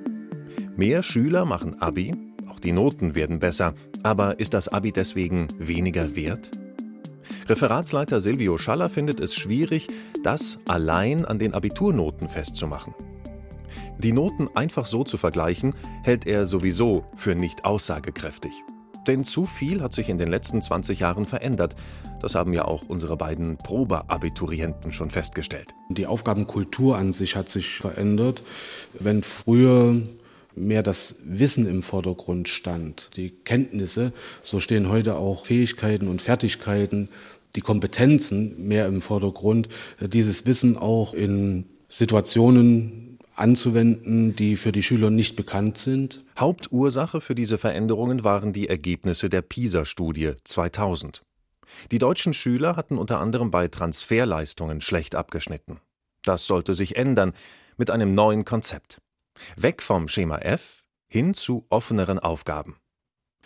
Mehr 0.76 1.02
Schüler 1.02 1.44
machen 1.44 1.80
Abi, 1.80 2.14
auch 2.48 2.60
die 2.60 2.72
Noten 2.72 3.14
werden 3.14 3.38
besser, 3.38 3.74
aber 4.02 4.40
ist 4.40 4.54
das 4.54 4.68
Abi 4.68 4.92
deswegen 4.92 5.48
weniger 5.58 6.16
wert? 6.16 6.50
Referatsleiter 7.48 8.20
Silvio 8.20 8.56
Schaller 8.58 8.88
findet 8.88 9.20
es 9.20 9.34
schwierig, 9.34 9.88
das 10.22 10.58
allein 10.68 11.24
an 11.24 11.38
den 11.38 11.54
Abiturnoten 11.54 12.28
festzumachen. 12.28 12.94
Die 13.98 14.12
Noten 14.12 14.48
einfach 14.54 14.86
so 14.86 15.04
zu 15.04 15.16
vergleichen, 15.16 15.74
hält 16.02 16.26
er 16.26 16.46
sowieso 16.46 17.04
für 17.16 17.34
nicht 17.34 17.64
aussagekräftig. 17.64 18.52
Denn 19.06 19.24
zu 19.24 19.46
viel 19.46 19.82
hat 19.82 19.92
sich 19.92 20.08
in 20.08 20.18
den 20.18 20.28
letzten 20.28 20.62
20 20.62 21.00
Jahren 21.00 21.26
verändert. 21.26 21.76
Das 22.20 22.34
haben 22.34 22.52
ja 22.52 22.64
auch 22.64 22.84
unsere 22.88 23.16
beiden 23.16 23.58
Probeabiturienten 23.58 24.92
schon 24.92 25.10
festgestellt. 25.10 25.74
Die 25.90 26.06
Aufgabenkultur 26.06 26.96
an 26.96 27.12
sich 27.12 27.36
hat 27.36 27.48
sich 27.48 27.76
verändert. 27.76 28.42
Wenn 28.98 29.22
früher 29.22 30.00
mehr 30.56 30.82
das 30.82 31.16
Wissen 31.24 31.68
im 31.68 31.82
Vordergrund 31.82 32.48
stand, 32.48 33.10
die 33.16 33.30
Kenntnisse, 33.30 34.12
so 34.42 34.60
stehen 34.60 34.88
heute 34.88 35.16
auch 35.16 35.46
Fähigkeiten 35.46 36.08
und 36.08 36.22
Fertigkeiten, 36.22 37.08
die 37.56 37.60
Kompetenzen 37.60 38.66
mehr 38.66 38.86
im 38.86 39.00
Vordergrund, 39.00 39.68
dieses 40.00 40.46
Wissen 40.46 40.76
auch 40.76 41.14
in 41.14 41.66
Situationen 41.88 43.18
anzuwenden, 43.36 44.34
die 44.34 44.56
für 44.56 44.72
die 44.72 44.82
Schüler 44.82 45.10
nicht 45.10 45.36
bekannt 45.36 45.78
sind. 45.78 46.23
Hauptursache 46.38 47.20
für 47.20 47.34
diese 47.36 47.58
Veränderungen 47.58 48.24
waren 48.24 48.52
die 48.52 48.68
Ergebnisse 48.68 49.28
der 49.28 49.42
PISA-Studie 49.42 50.32
2000. 50.42 51.22
Die 51.92 51.98
deutschen 51.98 52.34
Schüler 52.34 52.76
hatten 52.76 52.98
unter 52.98 53.20
anderem 53.20 53.50
bei 53.50 53.68
Transferleistungen 53.68 54.80
schlecht 54.80 55.14
abgeschnitten. 55.14 55.80
Das 56.22 56.46
sollte 56.46 56.74
sich 56.74 56.96
ändern 56.96 57.34
mit 57.76 57.90
einem 57.90 58.14
neuen 58.14 58.44
Konzept. 58.44 59.00
Weg 59.56 59.82
vom 59.82 60.08
Schema 60.08 60.38
F 60.38 60.82
hin 61.06 61.34
zu 61.34 61.66
offeneren 61.68 62.18
Aufgaben. 62.18 62.76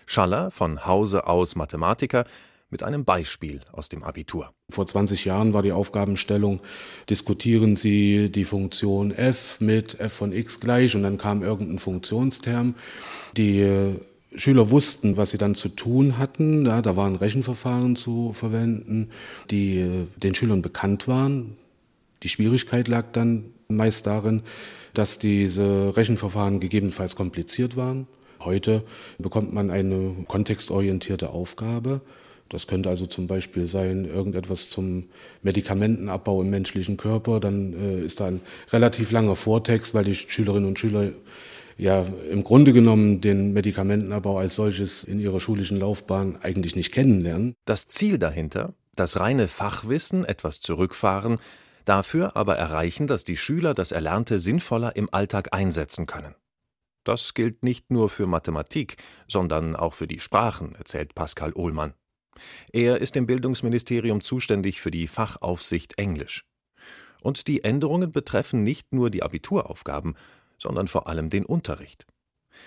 Schaller, 0.07 0.51
von 0.51 0.87
Hause 0.87 1.27
aus 1.27 1.57
Mathematiker, 1.57 2.25
mit 2.71 2.83
einem 2.83 3.05
Beispiel 3.05 3.61
aus 3.73 3.89
dem 3.89 4.05
Abitur. 4.05 4.53
Vor 4.71 4.87
20 4.87 5.25
Jahren 5.25 5.55
war 5.55 5.63
die 5.63 5.73
Aufgabenstellung, 5.73 6.61
diskutieren 7.09 7.77
Sie 7.77 8.31
die 8.31 8.45
Funktion 8.45 9.11
f 9.11 9.59
mit 9.61 9.99
f 9.99 10.13
von 10.13 10.33
x 10.33 10.61
gleich 10.61 10.95
und 10.95 11.03
dann 11.03 11.19
kam 11.19 11.43
irgendein 11.43 11.79
Funktionsterm. 11.79 12.75
Die 13.37 13.61
äh, 13.61 13.95
Schüler 14.35 14.71
wussten, 14.71 15.17
was 15.17 15.31
sie 15.31 15.39
dann 15.39 15.55
zu 15.55 15.71
tun 15.71 16.19
hatten. 16.19 16.67
Ja, 16.67 16.83
da 16.83 16.97
waren 16.97 17.17
Rechenverfahren 17.17 17.97
zu 17.97 18.33
verwenden, 18.35 19.11
die 19.51 19.79
äh, 19.79 20.07
den 20.17 20.35
Schülern 20.35 20.61
bekannt 20.61 21.09
waren. 21.09 21.57
Die 22.23 22.29
Schwierigkeit 22.29 22.89
lag 22.89 23.07
dann 23.13 23.45
meist 23.69 24.07
darin, 24.07 24.43
dass 24.93 25.19
diese 25.19 25.97
Rechenverfahren 25.97 26.61
gegebenenfalls 26.61 27.17
kompliziert 27.17 27.77
waren. 27.77 28.07
Heute 28.41 28.85
bekommt 29.19 29.53
man 29.53 29.71
eine 29.71 30.15
kontextorientierte 30.27 31.31
Aufgabe 31.31 32.03
das 32.49 32.67
könnte 32.67 32.89
also 32.89 33.07
zum 33.07 33.27
Beispiel 33.27 33.67
sein, 33.67 34.05
irgendetwas 34.05 34.69
zum 34.69 35.05
Medikamentenabbau 35.43 36.43
im 36.43 36.51
menschlichen 36.51 36.97
Körper. 36.97 37.41
Dann 37.41 37.75
äh, 37.75 38.01
ist 38.01 38.21
da 38.21 38.27
ein 38.27 38.41
relativ 38.71 39.11
langer 39.11 39.37
Vortext, 39.37 39.95
weil 39.95 40.05
die 40.05 40.15
Schülerinnen 40.15 40.69
und 40.69 40.79
Schüler 40.79 41.11
ja 41.77 42.07
im 42.31 42.45
Grunde 42.45 42.73
genommen 42.73 43.21
den 43.21 43.53
Medikamentenabbau 43.53 44.39
als 44.39 44.57
solches 44.57 45.05
in 45.05 45.21
ihrer 45.21 45.41
schulischen 45.41 45.79
Laufbahn 45.79 46.39
eigentlich 46.43 46.75
nicht 46.75 46.93
kennenlernen. 46.93 47.55
Das 47.65 47.87
Ziel 47.87 48.19
dahinter, 48.19 48.75
das 48.97 49.21
reine 49.21 49.47
Fachwissen 49.47 50.25
etwas 50.25 50.61
zurückfahren, 50.61 51.39
dafür 51.85 52.37
aber 52.37 52.57
erreichen, 52.57 53.07
dass 53.07 53.25
die 53.25 53.37
Schüler 53.37 53.75
das 53.75 53.93
Erlernte 53.93 54.39
sinnvoller 54.39 54.97
im 54.97 55.09
Alltag 55.13 55.49
einsetzen 55.53 56.07
können. 56.07 56.35
Das 57.05 57.33
gilt 57.33 57.63
nicht 57.63 57.91
nur 57.91 58.11
für 58.11 58.27
Mathematik, 58.27 58.97
sondern 59.29 59.77
auch 59.77 59.95
für 59.95 60.07
die 60.07 60.21
Sprachen, 60.21 60.75
erzählt 60.75 61.15
Pascal 61.15 61.53
Ohlmann. 61.55 61.95
Er 62.73 63.01
ist 63.01 63.17
im 63.17 63.27
Bildungsministerium 63.27 64.21
zuständig 64.21 64.81
für 64.81 64.91
die 64.91 65.07
Fachaufsicht 65.07 65.99
Englisch. 65.99 66.45
Und 67.23 67.49
die 67.49 67.65
Änderungen 67.65 68.13
betreffen 68.13 68.63
nicht 68.63 68.93
nur 68.93 69.11
die 69.11 69.23
Abituraufgaben, 69.23 70.15
sondern 70.59 70.89
vor 70.89 71.09
allem 71.09 71.31
den 71.31 71.45
Unterricht. 71.45 72.07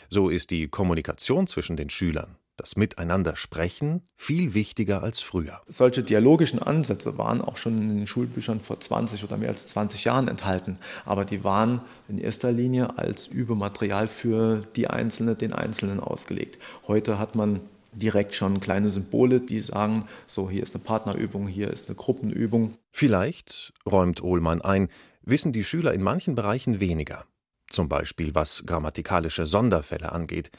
So 0.10 0.30
ist 0.30 0.52
die 0.52 0.68
Kommunikation 0.68 1.48
zwischen 1.48 1.76
den 1.76 1.90
Schülern, 1.90 2.38
das 2.58 2.76
Miteinander 2.76 3.36
sprechen, 3.36 4.04
viel 4.16 4.54
wichtiger 4.54 5.04
als 5.04 5.20
früher. 5.20 5.62
Solche 5.68 6.04
dialogischen 6.04 6.60
Ansätze 6.60 7.18
waren 7.18 7.42
auch 7.42 7.58
schon 7.58 7.82
in 7.82 7.98
den 7.98 8.08
Schulbüchern 8.08 8.62
vor 8.62 8.80
20 8.80 9.24
oder 9.24 9.38
mehr 9.38 9.50
als 9.50 9.68
20 9.68 10.06
Jahren 10.06 10.28
enthalten, 10.28 10.78
aber 11.06 11.26
die 11.26 11.44
waren 11.44 11.82
in 12.08 12.18
erster 12.18 12.52
Linie 12.52 12.98
als 12.98 13.28
Übematerial 13.28 14.08
für 14.08 14.62
die 14.76 14.88
Einzelne, 14.88 15.36
den 15.36 15.54
Einzelnen 15.54 16.00
ausgelegt. 16.00 16.60
Heute 16.88 17.18
hat 17.18 17.36
man 17.36 17.62
direkt 17.94 18.34
schon 18.34 18.60
kleine 18.60 18.90
Symbole, 18.90 19.42
die 19.42 19.60
sagen, 19.60 20.06
so 20.28 20.50
hier 20.50 20.64
ist 20.64 20.76
eine 20.76 20.84
Partnerübung, 20.84 21.48
hier 21.48 21.70
ist 21.70 21.88
eine 21.88 21.96
Gruppenübung. 21.96 22.76
Vielleicht, 22.92 23.74
räumt 23.86 24.24
Ohlmann 24.24 24.62
ein, 24.62 24.90
wissen 25.24 25.54
die 25.54 25.64
Schüler 25.64 25.94
in 25.94 26.02
manchen 26.02 26.36
Bereichen 26.36 26.80
weniger. 26.80 27.26
Zum 27.70 27.88
Beispiel 27.88 28.36
was 28.36 28.64
grammatikalische 28.66 29.46
Sonderfälle 29.46 30.12
angeht. 30.12 30.52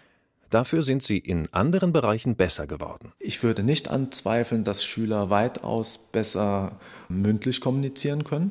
Dafür 0.51 0.83
sind 0.83 1.03
sie 1.03 1.19
in 1.19 1.49
anderen 1.53 1.93
Bereichen 1.93 2.37
besser 2.37 2.67
geworden. 2.67 3.13
Ich 3.19 3.43
würde 3.43 3.63
nicht 3.63 3.89
anzweifeln, 3.89 4.65
dass 4.65 4.85
Schüler 4.85 5.31
weitaus 5.31 5.97
besser 5.97 6.79
mündlich 7.09 7.63
kommunizieren 7.63 8.25
können. 8.25 8.51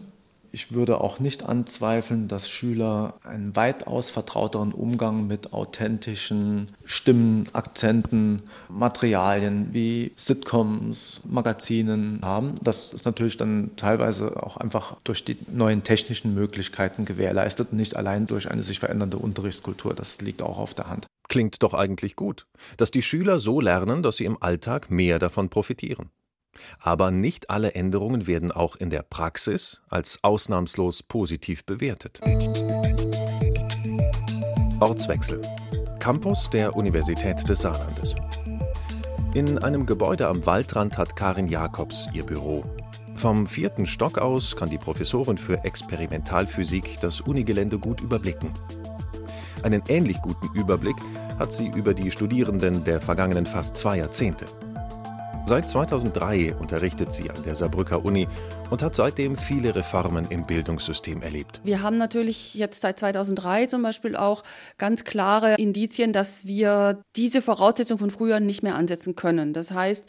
Ich 0.53 0.73
würde 0.73 0.99
auch 0.99 1.19
nicht 1.19 1.43
anzweifeln, 1.43 2.27
dass 2.27 2.49
Schüler 2.49 3.13
einen 3.23 3.55
weitaus 3.55 4.09
vertrauteren 4.09 4.73
Umgang 4.73 5.25
mit 5.25 5.53
authentischen 5.53 6.67
Stimmen, 6.83 7.47
Akzenten, 7.53 8.41
Materialien 8.67 9.69
wie 9.71 10.11
Sitcoms, 10.15 11.21
Magazinen 11.25 12.19
haben. 12.21 12.55
Das 12.61 12.93
ist 12.93 13.05
natürlich 13.05 13.37
dann 13.37 13.71
teilweise 13.77 14.43
auch 14.43 14.57
einfach 14.57 14.97
durch 15.05 15.23
die 15.23 15.37
neuen 15.49 15.83
technischen 15.83 16.35
Möglichkeiten 16.35 17.05
gewährleistet 17.05 17.71
nicht 17.71 17.95
allein 17.95 18.27
durch 18.27 18.51
eine 18.51 18.63
sich 18.63 18.79
verändernde 18.79 19.17
Unterrichtskultur. 19.17 19.93
Das 19.93 20.19
liegt 20.19 20.41
auch 20.41 20.57
auf 20.57 20.73
der 20.73 20.87
Hand. 20.87 21.07
Klingt 21.29 21.63
doch 21.63 21.73
eigentlich 21.73 22.17
gut, 22.17 22.45
dass 22.75 22.91
die 22.91 23.01
Schüler 23.01 23.39
so 23.39 23.61
lernen, 23.61 24.03
dass 24.03 24.17
sie 24.17 24.25
im 24.25 24.41
Alltag 24.43 24.91
mehr 24.91 25.17
davon 25.17 25.49
profitieren. 25.49 26.09
Aber 26.79 27.11
nicht 27.11 27.49
alle 27.49 27.73
Änderungen 27.73 28.27
werden 28.27 28.51
auch 28.51 28.75
in 28.75 28.89
der 28.89 29.03
Praxis 29.03 29.81
als 29.89 30.19
ausnahmslos 30.21 31.03
positiv 31.03 31.65
bewertet. 31.65 32.21
Ortswechsel. 34.79 35.41
Campus 35.99 36.49
der 36.49 36.75
Universität 36.75 37.47
des 37.47 37.59
Saarlandes. 37.59 38.15
In 39.33 39.59
einem 39.59 39.85
Gebäude 39.85 40.27
am 40.27 40.45
Waldrand 40.45 40.97
hat 40.97 41.15
Karin 41.15 41.47
Jakobs 41.47 42.09
ihr 42.13 42.25
Büro. 42.25 42.65
Vom 43.15 43.45
vierten 43.45 43.85
Stock 43.85 44.17
aus 44.17 44.55
kann 44.55 44.69
die 44.69 44.79
Professorin 44.79 45.37
für 45.37 45.63
Experimentalphysik 45.63 46.99
das 47.01 47.21
Unigelände 47.21 47.77
gut 47.77 48.01
überblicken. 48.01 48.51
Einen 49.63 49.83
ähnlich 49.87 50.19
guten 50.21 50.49
Überblick 50.55 50.95
hat 51.37 51.53
sie 51.53 51.67
über 51.67 51.93
die 51.93 52.09
Studierenden 52.09 52.83
der 52.83 52.99
vergangenen 52.99 53.45
fast 53.45 53.75
zwei 53.75 53.97
Jahrzehnte. 53.97 54.47
Seit 55.45 55.69
2003 55.69 56.55
unterrichtet 56.55 57.11
sie 57.11 57.29
an 57.29 57.43
der 57.43 57.55
Saarbrücker 57.55 58.05
Uni 58.05 58.27
und 58.69 58.81
hat 58.81 58.95
seitdem 58.95 59.37
viele 59.37 59.75
Reformen 59.75 60.27
im 60.29 60.45
Bildungssystem 60.45 61.21
erlebt. 61.21 61.59
Wir 61.63 61.81
haben 61.81 61.97
natürlich 61.97 62.55
jetzt 62.55 62.81
seit 62.81 62.99
2003 62.99 63.65
zum 63.65 63.81
Beispiel 63.81 64.15
auch 64.15 64.43
ganz 64.77 65.03
klare 65.03 65.55
Indizien, 65.55 66.13
dass 66.13 66.45
wir 66.45 67.01
diese 67.17 67.41
Voraussetzung 67.41 67.97
von 67.97 68.11
früher 68.11 68.39
nicht 68.39 68.63
mehr 68.63 68.75
ansetzen 68.75 69.15
können. 69.15 69.51
Das 69.53 69.71
heißt, 69.71 70.07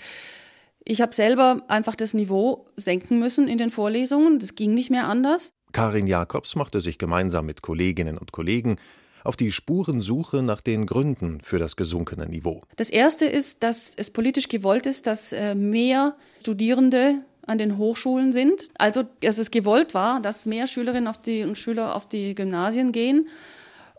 Ich 0.85 1.01
habe 1.01 1.15
selber 1.15 1.63
einfach 1.69 1.95
das 1.95 2.13
Niveau 2.13 2.67
senken 2.77 3.21
müssen 3.21 3.47
in 3.47 3.57
den 3.57 3.71
Vorlesungen. 3.71 4.41
Das 4.41 4.57
ging 4.57 4.75
nicht 4.75 4.91
mehr 4.91 5.07
anders. 5.07 5.51
Karin 5.73 6.09
Jakobs 6.09 6.57
machte 6.57 6.81
sich 6.81 6.99
gemeinsam 6.99 7.47
mit 7.47 7.63
Kolleginnen 7.63 8.19
und 8.19 8.33
Kollegen 8.33 8.77
auf 9.25 9.37
die 9.37 9.53
Spurensuche 9.53 10.43
nach 10.43 10.61
den 10.61 10.87
Gründen 10.87 11.41
für 11.43 11.59
das 11.59 11.77
gesunkene 11.77 12.27
Niveau. 12.27 12.63
Das 12.77 12.91
erste 12.91 13.27
ist, 13.27 13.63
dass 13.63 13.93
es 13.97 14.11
politisch 14.11 14.49
gewollt 14.49 14.87
ist, 14.87 15.07
dass 15.07 15.33
äh, 15.33 15.55
mehr 15.55 16.17
Studierende 16.41 17.21
an 17.47 17.59
den 17.59 17.79
Hochschulen 17.79 18.33
sind. 18.33 18.69
Also, 18.79 19.05
dass 19.21 19.39
es 19.39 19.51
gewollt 19.51 19.95
war, 19.95 20.21
dass 20.21 20.47
mehr 20.47 20.67
Schülerinnen 20.67 21.09
auf 21.09 21.19
die, 21.19 21.43
und 21.43 21.59
Schüler 21.59 21.97
auf 21.97 22.09
die 22.09 22.35
Gymnasien 22.35 22.93
gehen. 22.93 23.29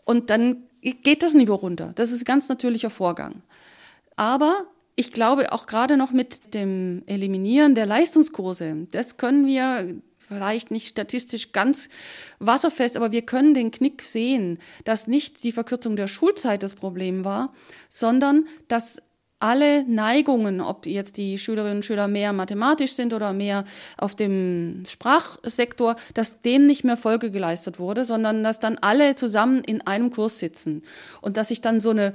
Und 0.04 0.30
dann 0.30 0.64
geht 0.80 1.22
das 1.22 1.34
Niveau 1.34 1.54
runter. 1.54 1.92
Das 1.94 2.10
ist 2.10 2.22
ein 2.22 2.24
ganz 2.24 2.48
natürlicher 2.48 2.90
Vorgang. 2.90 3.42
Aber 4.16 4.64
ich 4.96 5.12
glaube, 5.12 5.52
auch 5.52 5.66
gerade 5.66 5.96
noch 5.96 6.12
mit 6.12 6.54
dem 6.54 7.02
Eliminieren 7.06 7.74
der 7.74 7.86
Leistungskurse, 7.86 8.86
das 8.92 9.16
können 9.16 9.46
wir 9.46 9.96
vielleicht 10.26 10.70
nicht 10.70 10.88
statistisch 10.88 11.52
ganz 11.52 11.88
wasserfest, 12.38 12.96
aber 12.96 13.12
wir 13.12 13.22
können 13.22 13.54
den 13.54 13.70
Knick 13.70 14.02
sehen, 14.02 14.58
dass 14.84 15.06
nicht 15.06 15.44
die 15.44 15.52
Verkürzung 15.52 15.96
der 15.96 16.06
Schulzeit 16.06 16.62
das 16.62 16.74
Problem 16.74 17.24
war, 17.24 17.52
sondern 17.88 18.46
dass 18.68 19.02
alle 19.44 19.84
Neigungen, 19.84 20.62
ob 20.62 20.86
jetzt 20.86 21.18
die 21.18 21.38
Schülerinnen 21.38 21.76
und 21.76 21.84
Schüler 21.84 22.08
mehr 22.08 22.32
mathematisch 22.32 22.92
sind 22.92 23.12
oder 23.12 23.34
mehr 23.34 23.64
auf 23.98 24.14
dem 24.14 24.84
Sprachsektor, 24.86 25.96
dass 26.14 26.40
dem 26.40 26.64
nicht 26.64 26.82
mehr 26.82 26.96
Folge 26.96 27.30
geleistet 27.30 27.78
wurde, 27.78 28.06
sondern 28.06 28.42
dass 28.42 28.58
dann 28.58 28.78
alle 28.78 29.16
zusammen 29.16 29.62
in 29.62 29.86
einem 29.86 30.10
Kurs 30.10 30.38
sitzen. 30.38 30.82
Und 31.20 31.36
dass 31.36 31.48
sich 31.48 31.60
dann 31.60 31.80
so 31.80 31.90
eine 31.90 32.14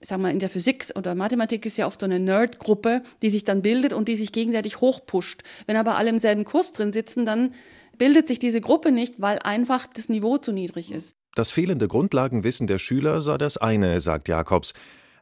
ich 0.00 0.08
sag 0.08 0.20
mal, 0.20 0.30
in 0.30 0.38
der 0.38 0.48
Physik 0.48 0.86
oder 0.94 1.14
Mathematik 1.14 1.66
ist 1.66 1.76
ja 1.76 1.86
oft 1.86 2.00
so 2.00 2.06
eine 2.06 2.20
Nerd-Gruppe, 2.20 3.02
die 3.22 3.30
sich 3.30 3.44
dann 3.44 3.62
bildet 3.62 3.92
und 3.92 4.08
die 4.08 4.16
sich 4.16 4.32
gegenseitig 4.32 4.80
hochpusht. 4.80 5.42
Wenn 5.66 5.76
aber 5.76 5.96
alle 5.96 6.10
im 6.10 6.18
selben 6.18 6.44
Kurs 6.44 6.72
drin 6.72 6.92
sitzen, 6.92 7.26
dann 7.26 7.54
bildet 7.96 8.28
sich 8.28 8.38
diese 8.38 8.60
Gruppe 8.60 8.92
nicht, 8.92 9.20
weil 9.20 9.38
einfach 9.40 9.86
das 9.86 10.08
Niveau 10.08 10.38
zu 10.38 10.52
niedrig 10.52 10.92
ist. 10.92 11.16
Das 11.34 11.50
fehlende 11.50 11.88
Grundlagenwissen 11.88 12.66
der 12.66 12.78
Schüler 12.78 13.20
sei 13.20 13.38
das 13.38 13.56
eine, 13.56 14.00
sagt 14.00 14.28
Jakobs, 14.28 14.72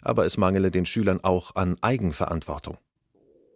aber 0.03 0.25
es 0.25 0.37
mangele 0.37 0.71
den 0.71 0.85
Schülern 0.85 1.21
auch 1.23 1.55
an 1.55 1.77
Eigenverantwortung. 1.81 2.77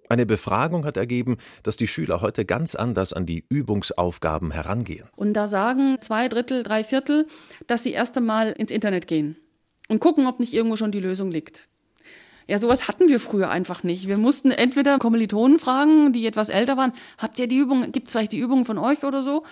Eine 0.09 0.27
Befragung 0.27 0.85
hat 0.85 0.97
ergeben, 0.97 1.37
dass 1.63 1.77
die 1.77 1.87
Schüler 1.87 2.21
heute 2.21 2.45
ganz 2.45 2.75
anders 2.75 3.13
an 3.13 3.27
die 3.27 3.45
Übungsaufgaben 3.49 4.51
herangehen. 4.51 5.09
Und 5.15 5.35
da 5.35 5.47
sagen 5.47 5.99
zwei 6.01 6.29
Drittel, 6.29 6.65
drei 6.65 6.83
Viertel, 6.83 7.29
dass 7.69 7.85
sie 7.85 7.93
erst 7.93 8.17
einmal 8.17 8.51
ins 8.51 8.73
Internet 8.73 9.07
gehen 9.07 9.37
und 9.91 10.01
gucken, 10.01 10.27
ob 10.27 10.41
nicht 10.41 10.55
irgendwo 10.55 10.77
schon 10.77 10.93
die 10.93 11.01
Lösung 11.01 11.31
liegt. 11.31 11.69
Ja, 12.47 12.59
sowas 12.59 12.89
hatten 12.89 13.09
wir 13.09 13.21
früher 13.21 13.51
einfach 13.51 13.83
nicht. 13.83 14.09
Wir 14.09 14.19
mussten 14.19 14.51
entweder 14.51 14.99
Kommilitonen 14.99 15.59
fragen, 15.59 16.13
die 16.13 16.27
etwas 16.27 16.49
älter 16.49 16.77
waren, 16.77 16.93
habt 17.19 17.39
ihr 17.39 17.47
die 17.47 17.59
Übung, 17.59 17.93
gibt 17.93 18.09
es 18.09 18.13
vielleicht 18.13 18.33
die 18.33 18.39
Übung 18.39 18.65
von 18.65 18.79
euch 18.79 19.05
oder 19.05 19.23
so? 19.23 19.45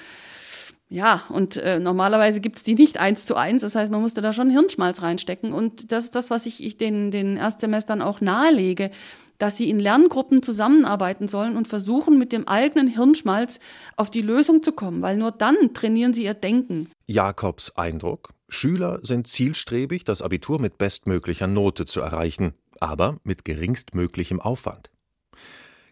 Ja, 0.90 1.25
und 1.28 1.59
äh, 1.59 1.78
normalerweise 1.78 2.40
gibt 2.40 2.57
es 2.57 2.62
die 2.62 2.75
nicht 2.75 2.99
eins 2.99 3.26
zu 3.26 3.37
eins. 3.37 3.61
Das 3.61 3.75
heißt, 3.75 3.92
man 3.92 4.00
musste 4.00 4.23
da 4.23 4.33
schon 4.33 4.49
Hirnschmalz 4.49 5.02
reinstecken. 5.02 5.52
Und 5.52 5.92
das 5.92 6.04
ist 6.04 6.14
das, 6.14 6.30
was 6.30 6.47
ich, 6.47 6.64
ich 6.64 6.78
den, 6.78 7.11
den 7.11 7.37
Erstsemestern 7.37 8.00
auch 8.00 8.21
nahelege, 8.23 8.90
dass 9.37 9.57
sie 9.57 9.68
in 9.68 9.78
Lerngruppen 9.78 10.42
zusammenarbeiten 10.42 11.28
sollen 11.28 11.57
und 11.57 11.68
versuchen, 11.68 12.18
mit 12.18 12.33
dem 12.33 12.49
eigenen 12.49 12.88
Hirnschmalz 12.88 13.61
auf 13.97 14.11
die 14.11 14.23
Lösung 14.23 14.62
zu 14.62 14.73
kommen, 14.73 15.02
weil 15.02 15.16
nur 15.16 15.30
dann 15.30 15.75
trainieren 15.75 16.14
sie 16.14 16.25
ihr 16.25 16.35
Denken. 16.35 16.90
Jakobs 17.07 17.76
Eindruck, 17.76 18.30
Schüler 18.49 19.00
sind 19.02 19.26
zielstrebig, 19.26 20.05
das 20.05 20.23
Abitur 20.23 20.61
mit 20.61 20.78
bestmöglicher 20.78 21.47
Note 21.47 21.85
zu 21.85 22.00
erreichen, 22.00 22.55
aber 22.81 23.19
mit 23.23 23.45
geringstmöglichem 23.45 24.40
Aufwand. 24.40 24.90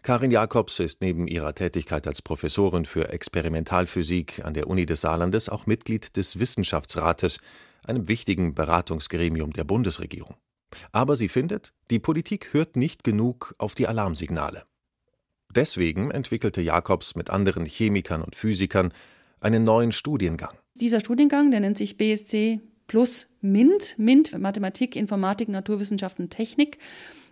Karin 0.01 0.31
Jakobs 0.31 0.79
ist 0.79 1.01
neben 1.01 1.27
ihrer 1.27 1.53
Tätigkeit 1.53 2.07
als 2.07 2.21
Professorin 2.21 2.85
für 2.85 3.09
Experimentalphysik 3.09 4.43
an 4.45 4.53
der 4.53 4.67
Uni 4.67 4.85
des 4.85 5.01
Saarlandes 5.01 5.49
auch 5.49 5.65
Mitglied 5.65 6.15
des 6.17 6.39
Wissenschaftsrates, 6.39 7.39
einem 7.83 8.07
wichtigen 8.07 8.55
Beratungsgremium 8.55 9.53
der 9.53 9.63
Bundesregierung. 9.63 10.35
Aber 10.91 11.15
sie 11.15 11.27
findet, 11.27 11.73
die 11.89 11.99
Politik 11.99 12.53
hört 12.53 12.75
nicht 12.75 13.03
genug 13.03 13.53
auf 13.57 13.75
die 13.75 13.87
Alarmsignale. 13.87 14.63
Deswegen 15.53 16.11
entwickelte 16.11 16.61
Jakobs 16.61 17.15
mit 17.15 17.29
anderen 17.29 17.65
Chemikern 17.65 18.21
und 18.21 18.35
Physikern 18.35 18.93
einen 19.39 19.63
neuen 19.63 19.91
Studiengang. 19.91 20.57
Dieser 20.77 20.99
Studiengang, 20.99 21.51
der 21.51 21.59
nennt 21.59 21.77
sich 21.77 21.97
BSc 21.97 22.59
plus 22.87 23.27
MINT, 23.41 23.95
MINT 23.97 24.37
Mathematik, 24.37 24.95
Informatik, 24.95 25.49
Naturwissenschaften, 25.49 26.29
Technik 26.29 26.77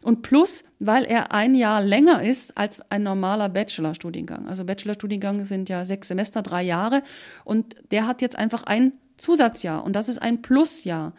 und 0.01 0.21
plus, 0.21 0.63
weil 0.79 1.05
er 1.05 1.31
ein 1.31 1.55
Jahr 1.55 1.81
länger 1.81 2.23
ist 2.23 2.57
als 2.57 2.81
ein 2.91 3.03
normaler 3.03 3.49
Bachelorstudiengang. 3.49 4.47
Also 4.47 4.65
Bachelorstudiengang 4.65 5.45
sind 5.45 5.69
ja 5.69 5.85
sechs 5.85 6.09
Semester, 6.09 6.41
drei 6.41 6.63
Jahre 6.63 7.01
und 7.43 7.75
der 7.91 8.05
hat 8.05 8.21
jetzt 8.21 8.37
einfach 8.37 8.63
ein 8.63 8.93
Zusatzjahr 9.17 9.83
und 9.83 9.93
das 9.93 10.09
ist 10.09 10.21
ein 10.21 10.41
Plusjahr. 10.41 11.13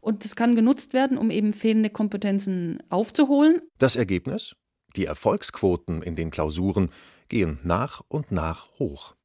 Und 0.00 0.24
das 0.24 0.36
kann 0.36 0.54
genutzt 0.54 0.92
werden, 0.92 1.18
um 1.18 1.30
eben 1.30 1.52
fehlende 1.52 1.90
Kompetenzen 1.90 2.78
aufzuholen. 2.90 3.60
Das 3.78 3.96
Ergebnis? 3.96 4.54
Die 4.94 5.04
Erfolgsquoten 5.04 6.00
in 6.00 6.14
den 6.14 6.30
Klausuren 6.30 6.90
gehen 7.28 7.58
nach 7.64 8.02
und 8.06 8.30
nach 8.30 8.68
hoch. 8.78 9.16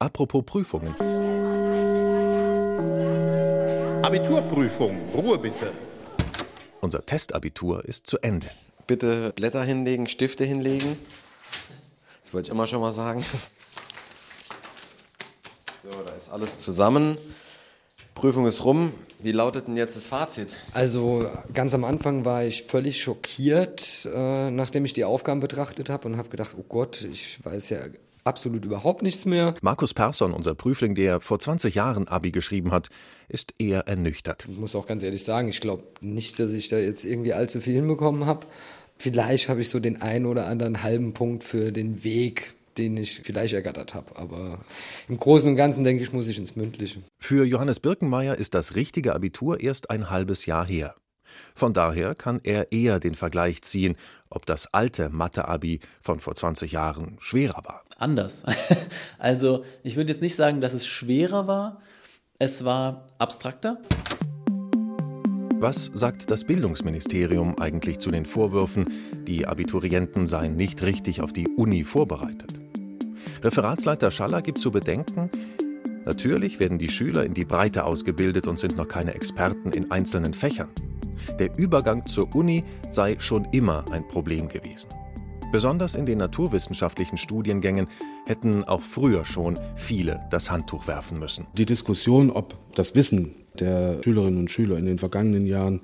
Apropos 0.00 0.44
Prüfungen. 0.44 0.94
Abiturprüfung, 4.02 5.08
Ruhe 5.14 5.38
bitte. 5.38 5.72
Unser 6.80 7.04
Testabitur 7.06 7.84
ist 7.84 8.06
zu 8.06 8.18
Ende. 8.18 8.46
Bitte 8.86 9.32
Blätter 9.34 9.64
hinlegen, 9.64 10.08
Stifte 10.08 10.44
hinlegen. 10.44 10.98
Das 12.22 12.34
wollte 12.34 12.48
ich 12.48 12.52
immer 12.52 12.66
schon 12.66 12.80
mal 12.80 12.92
sagen. 12.92 13.24
So, 15.82 15.90
da 16.06 16.12
ist 16.14 16.30
alles 16.30 16.58
zusammen. 16.58 17.18
Prüfung 18.14 18.46
ist 18.46 18.64
rum. 18.64 18.92
Wie 19.18 19.32
lautet 19.32 19.68
denn 19.68 19.76
jetzt 19.76 19.96
das 19.96 20.06
Fazit? 20.06 20.60
Also 20.72 21.28
ganz 21.52 21.74
am 21.74 21.84
Anfang 21.84 22.24
war 22.24 22.44
ich 22.44 22.64
völlig 22.64 23.02
schockiert, 23.02 24.06
äh, 24.12 24.50
nachdem 24.50 24.84
ich 24.84 24.92
die 24.92 25.04
Aufgaben 25.04 25.40
betrachtet 25.40 25.90
habe 25.90 26.08
und 26.08 26.16
habe 26.16 26.28
gedacht, 26.28 26.54
oh 26.58 26.64
Gott, 26.68 27.02
ich 27.02 27.44
weiß 27.44 27.70
ja 27.70 27.78
absolut 28.24 28.64
überhaupt 28.64 29.02
nichts 29.02 29.24
mehr. 29.24 29.54
Markus 29.60 29.94
Persson, 29.94 30.32
unser 30.32 30.54
Prüfling, 30.54 30.94
der 30.94 31.20
vor 31.20 31.38
20 31.38 31.74
Jahren 31.74 32.08
Abi 32.08 32.32
geschrieben 32.32 32.72
hat, 32.72 32.88
ist 33.28 33.54
eher 33.58 33.86
ernüchtert. 33.86 34.46
Ich 34.48 34.58
muss 34.58 34.74
auch 34.74 34.86
ganz 34.86 35.02
ehrlich 35.02 35.24
sagen, 35.24 35.48
ich 35.48 35.60
glaube 35.60 35.84
nicht, 36.00 36.38
dass 36.40 36.52
ich 36.52 36.68
da 36.68 36.78
jetzt 36.78 37.04
irgendwie 37.04 37.32
allzu 37.32 37.60
viel 37.60 37.74
hinbekommen 37.74 38.26
habe. 38.26 38.46
Vielleicht 38.96 39.48
habe 39.48 39.60
ich 39.60 39.68
so 39.68 39.80
den 39.80 40.02
einen 40.02 40.26
oder 40.26 40.46
anderen 40.46 40.82
halben 40.82 41.12
Punkt 41.12 41.44
für 41.44 41.72
den 41.72 42.04
Weg 42.04 42.54
den 42.78 42.96
ich 42.96 43.20
vielleicht 43.22 43.54
ergattert 43.54 43.94
habe. 43.94 44.16
Aber 44.16 44.58
im 45.08 45.18
Großen 45.18 45.48
und 45.48 45.56
Ganzen 45.56 45.84
denke 45.84 46.02
ich, 46.02 46.12
muss 46.12 46.28
ich 46.28 46.38
ins 46.38 46.56
Mündliche. 46.56 47.02
Für 47.18 47.44
Johannes 47.44 47.80
Birkenmeier 47.80 48.36
ist 48.36 48.54
das 48.54 48.74
richtige 48.74 49.14
Abitur 49.14 49.60
erst 49.60 49.90
ein 49.90 50.10
halbes 50.10 50.46
Jahr 50.46 50.66
her. 50.66 50.94
Von 51.54 51.72
daher 51.72 52.14
kann 52.14 52.40
er 52.42 52.72
eher 52.72 53.00
den 53.00 53.14
Vergleich 53.14 53.62
ziehen, 53.62 53.96
ob 54.30 54.46
das 54.46 54.72
alte 54.72 55.10
Mathe-Abi 55.10 55.80
von 56.00 56.20
vor 56.20 56.34
20 56.34 56.72
Jahren 56.72 57.16
schwerer 57.20 57.64
war. 57.64 57.84
Anders. 57.98 58.44
Also 59.18 59.64
ich 59.82 59.96
würde 59.96 60.12
jetzt 60.12 60.20
nicht 60.20 60.34
sagen, 60.34 60.60
dass 60.60 60.74
es 60.74 60.86
schwerer 60.86 61.46
war. 61.46 61.80
Es 62.38 62.64
war 62.64 63.06
abstrakter. 63.18 63.80
Was 65.60 65.86
sagt 65.86 66.30
das 66.30 66.44
Bildungsministerium 66.44 67.58
eigentlich 67.58 67.98
zu 67.98 68.10
den 68.10 68.26
Vorwürfen, 68.26 68.86
die 69.26 69.46
Abiturienten 69.46 70.26
seien 70.26 70.56
nicht 70.56 70.82
richtig 70.82 71.22
auf 71.22 71.32
die 71.32 71.48
Uni 71.48 71.84
vorbereitet? 71.84 72.60
Referatsleiter 73.42 74.10
Schaller 74.10 74.42
gibt 74.42 74.58
zu 74.58 74.70
bedenken, 74.70 75.30
natürlich 76.04 76.60
werden 76.60 76.78
die 76.78 76.90
Schüler 76.90 77.24
in 77.24 77.32
die 77.32 77.46
Breite 77.46 77.84
ausgebildet 77.84 78.46
und 78.46 78.58
sind 78.58 78.76
noch 78.76 78.88
keine 78.88 79.14
Experten 79.14 79.72
in 79.72 79.90
einzelnen 79.90 80.34
Fächern. 80.34 80.68
Der 81.38 81.56
Übergang 81.58 82.06
zur 82.06 82.34
Uni 82.34 82.64
sei 82.90 83.16
schon 83.18 83.46
immer 83.52 83.84
ein 83.90 84.06
Problem 84.08 84.48
gewesen. 84.48 84.88
Besonders 85.54 85.94
in 85.94 86.04
den 86.04 86.18
naturwissenschaftlichen 86.18 87.16
Studiengängen 87.16 87.86
hätten 88.26 88.64
auch 88.64 88.80
früher 88.80 89.24
schon 89.24 89.58
viele 89.76 90.26
das 90.30 90.50
Handtuch 90.50 90.88
werfen 90.88 91.18
müssen. 91.20 91.46
Die 91.56 91.64
Diskussion, 91.64 92.30
ob 92.30 92.56
das 92.74 92.96
Wissen 92.96 93.36
der 93.60 94.02
Schülerinnen 94.02 94.40
und 94.40 94.50
Schüler 94.50 94.78
in 94.78 94.86
den 94.86 94.98
vergangenen 94.98 95.46
Jahren 95.46 95.80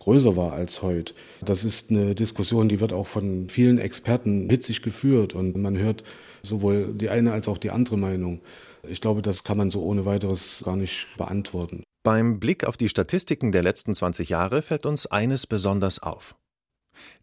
größer 0.00 0.36
war 0.36 0.52
als 0.52 0.82
heute. 0.82 1.14
Das 1.40 1.64
ist 1.64 1.90
eine 1.90 2.14
Diskussion, 2.14 2.68
die 2.68 2.80
wird 2.80 2.92
auch 2.92 3.06
von 3.06 3.48
vielen 3.48 3.78
Experten 3.78 4.50
hitzig 4.50 4.82
geführt 4.82 5.34
und 5.34 5.56
man 5.56 5.78
hört 5.78 6.04
sowohl 6.42 6.92
die 6.94 7.08
eine 7.08 7.32
als 7.32 7.48
auch 7.48 7.58
die 7.58 7.70
andere 7.70 7.96
Meinung. 7.96 8.40
Ich 8.88 9.00
glaube, 9.00 9.22
das 9.22 9.44
kann 9.44 9.58
man 9.58 9.70
so 9.70 9.82
ohne 9.82 10.04
weiteres 10.06 10.62
gar 10.64 10.76
nicht 10.76 11.06
beantworten. 11.16 11.84
Beim 12.02 12.40
Blick 12.40 12.64
auf 12.64 12.78
die 12.78 12.88
Statistiken 12.88 13.52
der 13.52 13.62
letzten 13.62 13.92
20 13.92 14.30
Jahre 14.30 14.62
fällt 14.62 14.86
uns 14.86 15.06
eines 15.06 15.46
besonders 15.46 15.98
auf. 15.98 16.34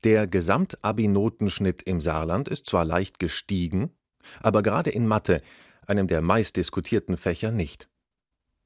Der 0.04 0.28
Gesamtabi-Notenschnitt 0.28 1.82
im 1.84 2.00
Saarland 2.00 2.48
ist 2.48 2.68
zwar 2.68 2.86
leicht 2.86 3.18
gestiegen, 3.18 3.92
aber 4.40 4.62
gerade 4.62 4.92
in 4.92 5.08
Mathe, 5.08 5.42
einem 5.88 6.08
der 6.08 6.22
meistdiskutierten 6.22 7.18
Fächer, 7.18 7.52
nicht. 7.52 7.90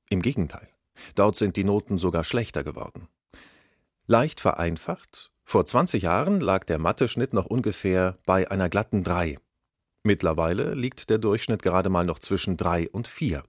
Im 0.09 0.21
Gegenteil, 0.21 0.67
dort 1.15 1.37
sind 1.37 1.55
die 1.55 1.63
Noten 1.63 1.97
sogar 1.97 2.25
schlechter 2.25 2.65
geworden. 2.65 3.07
Leicht 4.05 4.41
vereinfacht, 4.41 5.31
Vor 5.45 5.65
20 5.65 6.03
Jahren 6.03 6.41
lag 6.41 6.65
der 6.65 6.77
Mathe-Schnitt 6.77 7.33
noch 7.33 7.45
ungefähr 7.45 8.17
bei 8.25 8.49
einer 8.51 8.69
glatten 8.69 9.03
3. 9.03 9.37
Mittlerweile 10.03 10.73
liegt 10.73 11.09
der 11.09 11.19
Durchschnitt 11.19 11.61
gerade 11.61 11.89
mal 11.89 12.05
noch 12.05 12.19
zwischen 12.19 12.57
3 12.57 12.89
und 12.89 13.07
4. 13.07 13.43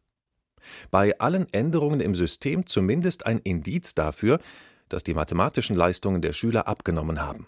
Bei 0.90 1.18
allen 1.18 1.46
Änderungen 1.52 2.00
im 2.00 2.14
System 2.14 2.66
zumindest 2.66 3.26
ein 3.26 3.38
Indiz 3.38 3.94
dafür, 3.94 4.40
dass 4.88 5.04
die 5.04 5.14
mathematischen 5.14 5.76
Leistungen 5.76 6.22
der 6.22 6.32
Schüler 6.32 6.68
abgenommen 6.68 7.22
haben. 7.22 7.46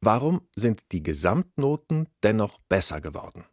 Warum 0.00 0.42
sind 0.54 0.92
die 0.92 1.02
Gesamtnoten 1.02 2.08
dennoch 2.22 2.58
besser 2.68 3.00
geworden? 3.00 3.44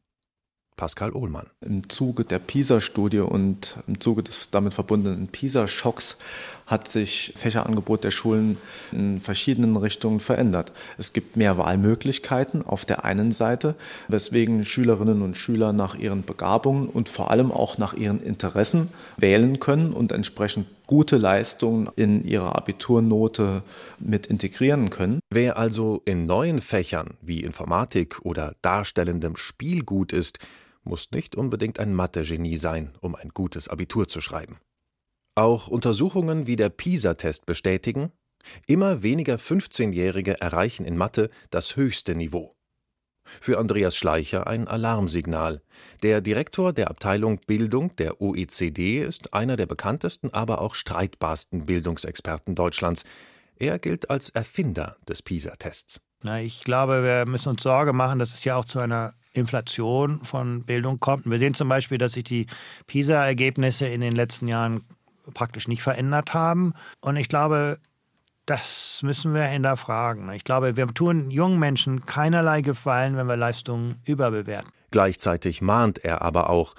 Pascal 0.81 1.11
Ohlmann. 1.11 1.45
Im 1.63 1.89
Zuge 1.89 2.25
der 2.25 2.39
PISA-Studie 2.39 3.19
und 3.19 3.77
im 3.85 3.99
Zuge 3.99 4.23
des 4.23 4.49
damit 4.49 4.73
verbundenen 4.73 5.27
PISA-Schocks 5.27 6.17
hat 6.65 6.87
sich 6.87 7.33
Fächerangebot 7.35 8.03
der 8.03 8.09
Schulen 8.09 8.57
in 8.91 9.21
verschiedenen 9.21 9.77
Richtungen 9.77 10.19
verändert. 10.19 10.71
Es 10.97 11.13
gibt 11.13 11.37
mehr 11.37 11.59
Wahlmöglichkeiten 11.59 12.65
auf 12.65 12.83
der 12.83 13.05
einen 13.05 13.31
Seite, 13.31 13.75
weswegen 14.07 14.65
Schülerinnen 14.65 15.21
und 15.21 15.37
Schüler 15.37 15.71
nach 15.71 15.93
ihren 15.93 16.23
Begabungen 16.23 16.87
und 16.87 17.09
vor 17.09 17.29
allem 17.29 17.51
auch 17.51 17.77
nach 17.77 17.93
ihren 17.93 18.19
Interessen 18.19 18.89
wählen 19.17 19.59
können 19.59 19.93
und 19.93 20.11
entsprechend 20.11 20.65
gute 20.87 21.17
Leistungen 21.17 21.89
in 21.95 22.25
ihrer 22.25 22.55
Abiturnote 22.55 23.61
mit 23.99 24.25
integrieren 24.25 24.89
können. 24.89 25.19
Wer 25.29 25.57
also 25.57 26.01
in 26.05 26.25
neuen 26.25 26.59
Fächern 26.59 27.11
wie 27.21 27.41
Informatik 27.41 28.25
oder 28.25 28.55
darstellendem 28.63 29.37
Spiel 29.37 29.83
gut 29.83 30.11
ist, 30.11 30.39
muss 30.83 31.11
nicht 31.11 31.35
unbedingt 31.35 31.79
ein 31.79 31.93
Mathe-Genie 31.93 32.57
sein, 32.57 32.93
um 33.01 33.15
ein 33.15 33.29
gutes 33.29 33.67
Abitur 33.67 34.07
zu 34.07 34.21
schreiben. 34.21 34.57
Auch 35.35 35.67
Untersuchungen 35.67 36.47
wie 36.47 36.55
der 36.55 36.69
PISA-Test 36.69 37.45
bestätigen, 37.45 38.11
immer 38.67 39.03
weniger 39.03 39.35
15-Jährige 39.35 40.41
erreichen 40.41 40.85
in 40.85 40.97
Mathe 40.97 41.29
das 41.51 41.75
höchste 41.75 42.15
Niveau. 42.15 42.55
Für 43.39 43.59
Andreas 43.59 43.95
Schleicher 43.95 44.47
ein 44.47 44.67
Alarmsignal. 44.67 45.61
Der 46.03 46.21
Direktor 46.21 46.73
der 46.73 46.89
Abteilung 46.89 47.39
Bildung 47.47 47.95
der 47.95 48.19
OECD 48.19 49.03
ist 49.03 49.33
einer 49.33 49.55
der 49.55 49.67
bekanntesten, 49.67 50.33
aber 50.33 50.59
auch 50.59 50.75
streitbarsten 50.75 51.65
Bildungsexperten 51.65 52.55
Deutschlands. 52.55 53.03
Er 53.55 53.79
gilt 53.79 54.09
als 54.09 54.29
Erfinder 54.29 54.97
des 55.07 55.21
PISA-Tests. 55.21 56.01
Na, 56.23 56.41
ich 56.41 56.63
glaube, 56.63 57.03
wir 57.03 57.25
müssen 57.25 57.49
uns 57.49 57.63
Sorge 57.63 57.93
machen, 57.93 58.19
dass 58.19 58.33
es 58.33 58.43
ja 58.43 58.55
auch 58.55 58.65
zu 58.65 58.79
einer 58.79 59.13
Inflation 59.33 60.21
von 60.23 60.63
Bildung 60.63 60.99
kommt. 60.99 61.29
wir 61.29 61.39
sehen 61.39 61.53
zum 61.53 61.69
Beispiel, 61.69 61.97
dass 61.97 62.13
sich 62.13 62.23
die 62.23 62.47
PISA-Ergebnisse 62.87 63.87
in 63.87 64.01
den 64.01 64.13
letzten 64.13 64.47
Jahren 64.47 64.83
praktisch 65.33 65.67
nicht 65.67 65.81
verändert 65.81 66.33
haben. 66.33 66.73
Und 66.99 67.15
ich 67.15 67.29
glaube, 67.29 67.77
das 68.45 69.01
müssen 69.03 69.33
wir 69.33 69.43
hinterfragen. 69.43 70.29
Ich 70.33 70.43
glaube, 70.43 70.75
wir 70.75 70.87
tun 70.87 71.31
jungen 71.31 71.59
Menschen 71.59 72.05
keinerlei 72.05 72.61
Gefallen, 72.61 73.15
wenn 73.15 73.27
wir 73.27 73.37
Leistungen 73.37 73.95
überbewerten. 74.05 74.71
Gleichzeitig 74.91 75.61
mahnt 75.61 76.03
er 76.03 76.21
aber 76.21 76.49
auch, 76.49 76.75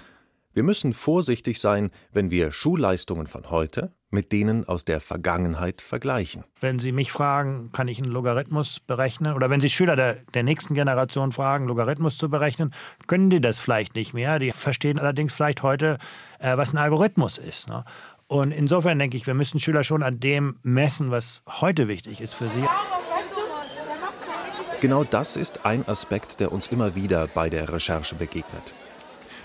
wir 0.52 0.62
müssen 0.62 0.92
vorsichtig 0.92 1.60
sein, 1.60 1.90
wenn 2.12 2.30
wir 2.30 2.52
Schulleistungen 2.52 3.26
von 3.26 3.48
heute 3.48 3.92
mit 4.12 4.30
denen 4.30 4.68
aus 4.68 4.84
der 4.84 5.00
Vergangenheit 5.00 5.80
vergleichen. 5.80 6.44
Wenn 6.60 6.78
Sie 6.78 6.92
mich 6.92 7.10
fragen, 7.10 7.70
kann 7.72 7.88
ich 7.88 7.98
einen 7.98 8.12
Logarithmus 8.12 8.80
berechnen? 8.80 9.34
Oder 9.34 9.50
wenn 9.50 9.60
Sie 9.60 9.70
Schüler 9.70 9.96
der, 9.96 10.16
der 10.34 10.42
nächsten 10.42 10.74
Generation 10.74 11.32
fragen, 11.32 11.66
Logarithmus 11.66 12.18
zu 12.18 12.28
berechnen, 12.28 12.74
können 13.06 13.30
die 13.30 13.40
das 13.40 13.58
vielleicht 13.58 13.94
nicht 13.94 14.12
mehr. 14.12 14.38
Die 14.38 14.52
verstehen 14.52 14.98
allerdings 14.98 15.32
vielleicht 15.32 15.62
heute, 15.62 15.98
äh, 16.38 16.56
was 16.56 16.72
ein 16.72 16.78
Algorithmus 16.78 17.38
ist. 17.38 17.68
Ne? 17.68 17.84
Und 18.28 18.52
insofern 18.52 18.98
denke 18.98 19.16
ich, 19.16 19.26
wir 19.26 19.34
müssen 19.34 19.60
Schüler 19.60 19.84
schon 19.84 20.02
an 20.02 20.20
dem 20.20 20.56
messen, 20.62 21.10
was 21.10 21.42
heute 21.60 21.88
wichtig 21.88 22.20
ist 22.20 22.34
für 22.34 22.48
sie. 22.50 22.64
Genau 24.80 25.04
das 25.04 25.36
ist 25.36 25.64
ein 25.64 25.86
Aspekt, 25.86 26.40
der 26.40 26.50
uns 26.50 26.66
immer 26.66 26.94
wieder 26.94 27.28
bei 27.28 27.48
der 27.48 27.72
Recherche 27.72 28.14
begegnet. 28.14 28.74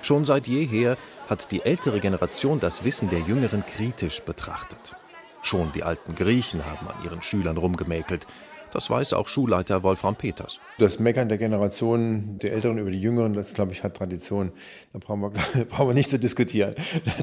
Schon 0.01 0.25
seit 0.25 0.47
jeher 0.47 0.97
hat 1.27 1.51
die 1.51 1.61
ältere 1.61 1.99
Generation 1.99 2.59
das 2.59 2.83
Wissen 2.83 3.09
der 3.09 3.19
Jüngeren 3.19 3.65
kritisch 3.65 4.21
betrachtet. 4.21 4.95
Schon 5.41 5.71
die 5.73 5.83
alten 5.83 6.15
Griechen 6.15 6.65
haben 6.65 6.87
an 6.87 7.03
ihren 7.03 7.21
Schülern 7.21 7.57
rumgemäkelt. 7.57 8.25
Das 8.73 8.89
weiß 8.89 9.13
auch 9.13 9.27
Schulleiter 9.27 9.81
Wolfram 9.83 10.15
Peters. 10.15 10.59
Das 10.77 10.99
Meckern 10.99 11.29
der 11.29 11.37
Generation 11.37 12.37
der 12.39 12.53
Älteren 12.53 12.77
über 12.77 12.91
die 12.91 12.99
Jüngeren, 12.99 13.33
das 13.33 13.53
glaube 13.53 13.71
ich 13.71 13.83
hat 13.83 13.95
Tradition. 13.95 14.51
Da 14.93 14.99
brauchen 14.99 15.21
wir, 15.21 15.65
brauchen 15.69 15.89
wir 15.89 15.93
nicht 15.93 16.09
zu 16.09 16.19
diskutieren. 16.19 16.75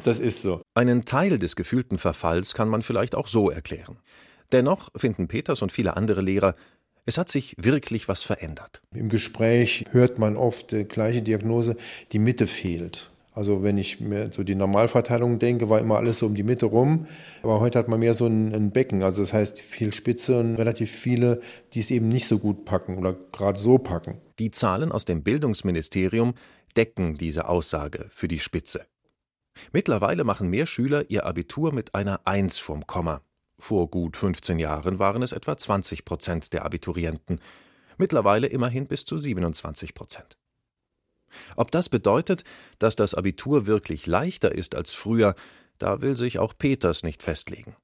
Das 0.05 0.19
ist 0.19 0.43
so. 0.43 0.63
Einen 0.75 1.05
Teil 1.05 1.39
des 1.39 1.57
gefühlten 1.57 1.99
Verfalls 1.99 2.55
kann 2.55 2.69
man 2.69 2.83
vielleicht 2.83 3.15
auch 3.15 3.29
so 3.29 3.51
erklären. 3.51 3.99
Dennoch 4.53 4.91
finden 4.97 5.29
Peters 5.29 5.63
und 5.63 5.73
viele 5.73 5.97
andere 5.97 6.21
Lehrer, 6.21 6.55
es 7.07 7.19
hat 7.19 7.29
sich 7.29 7.55
wirklich 7.59 8.09
was 8.09 8.23
verändert. 8.23 8.81
Im 8.95 9.11
Gespräch 9.11 9.85
hört 9.91 10.19
man 10.19 10.37
oft 10.37 10.73
die 10.73 10.85
gleiche 10.85 11.21
Diagnose, 11.21 11.77
die 12.13 12.19
Mitte 12.19 12.47
fehlt. 12.47 13.11
Also 13.35 13.65
wenn 13.65 13.79
ich 13.79 13.99
mir 13.99 14.33
so 14.33 14.45
die 14.45 14.55
Normalverteilung 14.55 15.41
denke, 15.41 15.69
war 15.69 15.81
immer 15.81 15.97
alles 15.97 16.21
so 16.21 16.27
um 16.27 16.37
die 16.37 16.45
Mitte 16.45 16.67
rum. 16.67 17.07
Aber 17.43 17.59
heute 17.59 17.81
hat 17.81 17.89
man 17.89 17.99
mehr 17.99 18.15
so 18.15 18.27
ein, 18.27 18.55
ein 18.55 18.71
Becken. 18.71 19.03
Also 19.03 19.23
das 19.23 19.33
heißt 19.33 19.59
viel 19.59 19.93
Spitze 19.93 20.39
und 20.39 20.55
relativ 20.55 20.93
viele, 20.93 21.41
die 21.73 21.81
es 21.81 21.91
eben 21.91 22.09
nicht 22.09 22.29
so 22.29 22.39
gut 22.39 22.65
packen 22.65 22.97
oder 22.97 23.13
gerade 23.33 23.59
so 23.59 23.79
packen. 23.79 24.21
Die 24.39 24.53
Zahlen 24.53 24.93
aus 24.93 25.05
dem 25.05 25.25
Bildungsministerium 25.25 26.35
decken 26.77 27.15
diese 27.15 27.49
Aussage 27.49 28.07
für 28.11 28.29
die 28.29 28.39
Spitze. 28.39 28.87
Mittlerweile 29.73 30.23
machen 30.23 30.49
mehr 30.49 30.67
Schüler 30.67 31.11
ihr 31.11 31.27
Abitur 31.27 31.75
mit 31.75 31.95
einer 31.95 32.27
Eins 32.27 32.59
vorm 32.59 32.87
Komma. 32.87 33.21
Vor 33.59 33.91
gut 33.91 34.17
15 34.17 34.61
Jahren 34.61 35.01
waren 35.01 35.23
es 35.23 35.33
etwa 35.33 35.57
20 35.57 36.05
Prozent 36.05 36.53
der 36.53 36.65
Abiturienten. 36.65 37.41
Mittlerweile 37.97 38.47
immerhin 38.47 38.87
bis 38.87 39.05
zu 39.05 39.19
27 39.19 39.95
Prozent. 39.95 40.37
Ob 41.57 41.71
das 41.71 41.89
bedeutet, 41.89 42.45
dass 42.79 42.97
das 42.97 43.15
Abitur 43.15 43.67
wirklich 43.67 44.07
leichter 44.07 44.53
ist 44.53 44.75
als 44.75 44.93
früher, 44.93 45.35
da 45.79 46.03
will 46.03 46.17
sich 46.17 46.39
auch 46.39 46.55
Peters 46.57 47.03
nicht 47.03 47.23
festlegen. 47.23 47.77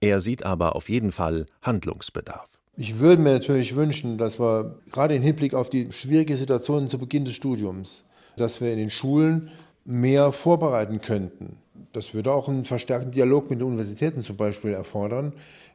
Er 0.00 0.20
sieht 0.20 0.44
aber 0.44 0.76
auf 0.76 0.88
jeden 0.88 1.12
Fall 1.12 1.46
Handlungsbedarf. 1.62 2.48
Ich 2.76 2.98
würde 2.98 3.20
mir 3.20 3.32
natürlich 3.32 3.76
wünschen, 3.76 4.16
dass 4.16 4.40
wir 4.40 4.78
gerade 4.90 5.14
im 5.14 5.22
Hinblick 5.22 5.54
auf 5.54 5.68
die 5.68 5.92
schwierige 5.92 6.36
Situation 6.36 6.88
zu 6.88 6.98
Beginn 6.98 7.26
des 7.26 7.34
Studiums, 7.34 8.04
dass 8.36 8.60
wir 8.60 8.72
in 8.72 8.78
den 8.78 8.90
Schulen 8.90 9.50
mehr 9.84 10.32
vorbereiten 10.32 11.00
könnten. 11.00 11.56
Das 11.92 12.14
würde 12.14 12.32
auch 12.32 12.48
einen 12.48 12.64
verstärkten 12.64 13.10
Dialog 13.10 13.50
mit 13.50 13.58
den 13.58 13.66
Universitäten 13.66 14.20
zum 14.20 14.36
Beispiel 14.36 14.72
erfordern. 14.72 15.32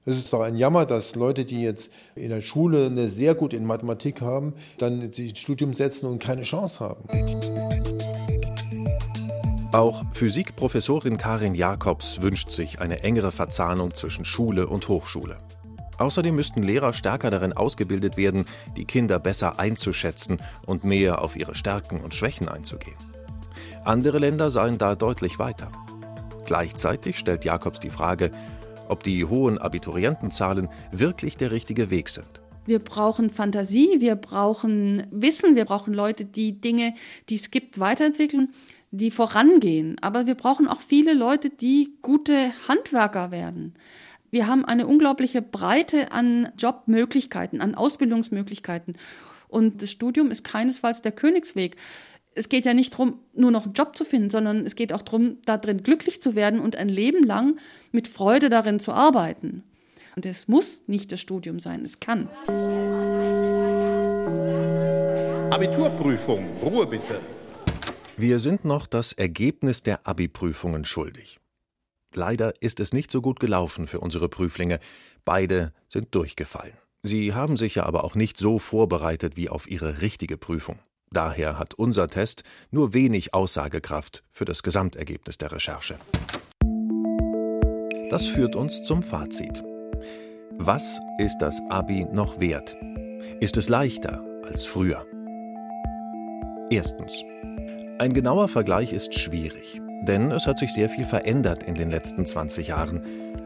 Es 0.08 0.20
ist 0.20 0.32
doch 0.32 0.42
ein 0.42 0.56
Jammer, 0.56 0.86
dass 0.86 1.16
Leute, 1.16 1.46
die 1.46 1.64
jetzt 1.64 1.92
in 2.14 2.30
der 2.30 2.42
Schule 2.42 2.86
eine 2.86 3.10
sehr 3.10 3.34
gut 3.34 3.54
in 3.56 3.66
Mathematik 3.66 4.22
haben, 4.22 4.54
dann 4.78 5.12
sich 5.12 5.30
ins 5.30 5.40
Studium 5.40 5.74
setzen 5.74 6.06
und 6.06 6.20
keine 6.20 6.44
Chance 6.44 6.80
haben. 6.80 7.06
Auch 9.72 10.04
Physikprofessorin 10.14 11.18
Karin 11.18 11.56
Jakobs 11.56 12.22
wünscht 12.22 12.52
sich 12.52 12.80
eine 12.80 13.02
engere 13.02 13.32
Verzahnung 13.32 13.96
zwischen 13.96 14.26
Schule 14.26 14.68
und 14.68 14.88
Hochschule. 14.90 15.38
Außerdem 15.98 16.36
müssten 16.36 16.62
Lehrer 16.62 16.94
stärker 16.94 17.32
darin 17.32 17.54
ausgebildet 17.54 18.16
werden, 18.16 18.46
die 18.78 18.86
Kinder 18.86 19.18
besser 19.18 19.58
einzuschätzen 19.58 20.40
und 20.68 20.84
mehr 20.84 21.24
auf 21.24 21.36
ihre 21.36 21.56
Stärken 21.56 22.02
und 22.02 22.14
Schwächen 22.14 22.48
einzugehen. 22.48 22.98
Andere 23.84 24.20
Länder 24.20 24.52
seien 24.52 24.78
da 24.78 24.94
deutlich 24.94 25.40
weiter. 25.40 25.72
Gleichzeitig 26.46 27.18
stellt 27.18 27.44
Jakobs 27.44 27.80
die 27.80 27.90
Frage, 27.90 28.30
ob 28.90 29.04
die 29.04 29.26
hohen 29.26 29.58
Abiturientenzahlen 29.58 30.70
wirklich 30.92 31.38
der 31.38 31.52
richtige 31.52 31.90
Weg 31.90 32.10
sind. 32.10 32.42
Wir 32.66 32.80
brauchen 32.80 33.30
Fantasie, 33.30 33.98
wir 34.00 34.16
brauchen 34.16 35.06
Wissen, 35.12 35.56
wir 35.56 35.66
brauchen 35.66 35.94
Leute, 35.94 36.26
die 36.26 36.60
Dinge, 36.60 36.96
die 37.30 37.36
es 37.36 37.52
gibt, 37.52 37.80
weiterentwickeln, 37.80 38.54
die 38.92 39.12
vorangehen. 39.12 39.98
Aber 40.02 40.26
wir 40.26 40.36
brauchen 40.36 40.68
auch 40.68 40.82
viele 40.82 41.14
Leute, 41.14 41.50
die 41.50 41.94
gute 42.02 42.52
Handwerker 42.68 43.30
werden. 43.32 43.76
Wir 44.32 44.48
haben 44.48 44.66
eine 44.66 44.88
unglaubliche 44.88 45.42
Breite 45.42 46.12
an 46.12 46.50
Jobmöglichkeiten, 46.58 47.62
an 47.62 47.76
Ausbildungsmöglichkeiten. 47.76 48.98
Und 49.48 49.82
das 49.82 49.92
Studium 49.92 50.32
ist 50.32 50.44
keinesfalls 50.44 51.02
der 51.02 51.12
Königsweg 51.12 51.78
es 52.36 52.50
geht 52.50 52.66
ja 52.66 52.74
nicht 52.74 52.94
darum, 52.94 53.20
nur 53.34 53.50
noch 53.50 53.64
einen 53.64 53.74
Job 53.74 53.96
zu 53.96 54.04
finden, 54.04 54.30
sondern 54.30 54.66
es 54.66 54.76
geht 54.76 54.92
auch 54.94 55.02
darum, 55.02 55.38
darin 55.46 55.84
glücklich 55.84 56.22
zu 56.22 56.36
werden 56.36 56.60
und 56.60 56.76
ein 56.76 56.90
Leben 56.90 57.24
lang 57.24 57.58
mit 57.92 58.10
Freude 58.10 58.50
darin 58.50 58.80
zu 58.80 58.92
arbeiten. 58.92 59.64
Und 60.18 60.26
es 60.26 60.48
muss 60.48 60.84
nicht 60.88 61.12
das 61.12 61.22
Studium 61.22 61.60
sein, 61.60 61.84
es 61.84 62.00
kann. 62.00 62.30
Abiturprüfung, 65.50 66.46
Ruhe 66.62 66.86
bitte. 66.86 67.22
Wir 68.18 68.40
sind 68.40 68.66
noch 68.66 68.88
das 68.88 69.14
Ergebnis 69.14 69.84
der 69.84 70.06
Abi-Prüfungen 70.06 70.86
schuldig. 70.86 71.40
Leider 72.14 72.54
ist 72.62 72.80
es 72.80 72.94
nicht 72.94 73.12
so 73.12 73.22
gut 73.22 73.40
gelaufen 73.40 73.88
für 73.88 74.00
unsere 74.00 74.30
Prüflinge. 74.30 74.80
Beide 75.26 75.74
sind 75.90 76.16
durchgefallen. 76.16 76.74
Sie 77.04 77.34
haben 77.34 77.58
sich 77.58 77.76
ja 77.76 77.86
aber 77.86 78.04
auch 78.04 78.16
nicht 78.16 78.38
so 78.38 78.58
vorbereitet 78.58 79.38
wie 79.38 79.50
auf 79.50 79.70
ihre 79.70 80.02
richtige 80.02 80.38
Prüfung. 80.38 80.80
Daher 81.16 81.58
hat 81.58 81.74
unser 81.76 82.10
Test 82.10 82.44
nur 82.72 82.94
wenig 82.94 83.34
Aussagekraft 83.34 84.22
für 84.34 84.44
das 84.44 84.64
Gesamtergebnis 84.64 85.38
der 85.38 85.50
Recherche. 85.50 85.96
Das 88.10 88.28
führt 88.28 88.58
uns 88.58 88.84
zum 88.84 89.02
Fazit. 89.02 89.64
Was 90.58 91.00
ist 91.18 91.38
das 91.38 91.62
Abi 91.70 92.06
noch 92.12 92.42
wert? 92.42 92.76
Ist 93.40 93.56
es 93.56 93.70
leichter 93.70 94.26
als 94.44 94.66
früher? 94.66 95.06
Erstens. 96.70 97.24
Ein 97.98 98.14
genauer 98.14 98.50
Vergleich 98.50 98.92
ist 98.92 99.18
schwierig, 99.18 99.82
denn 100.04 100.32
es 100.32 100.46
hat 100.48 100.60
sich 100.60 100.74
sehr 100.74 100.90
viel 100.90 101.06
verändert 101.06 101.64
in 101.64 101.76
den 101.76 101.92
letzten 101.92 102.26
20 102.26 102.68
Jahren. 102.68 103.02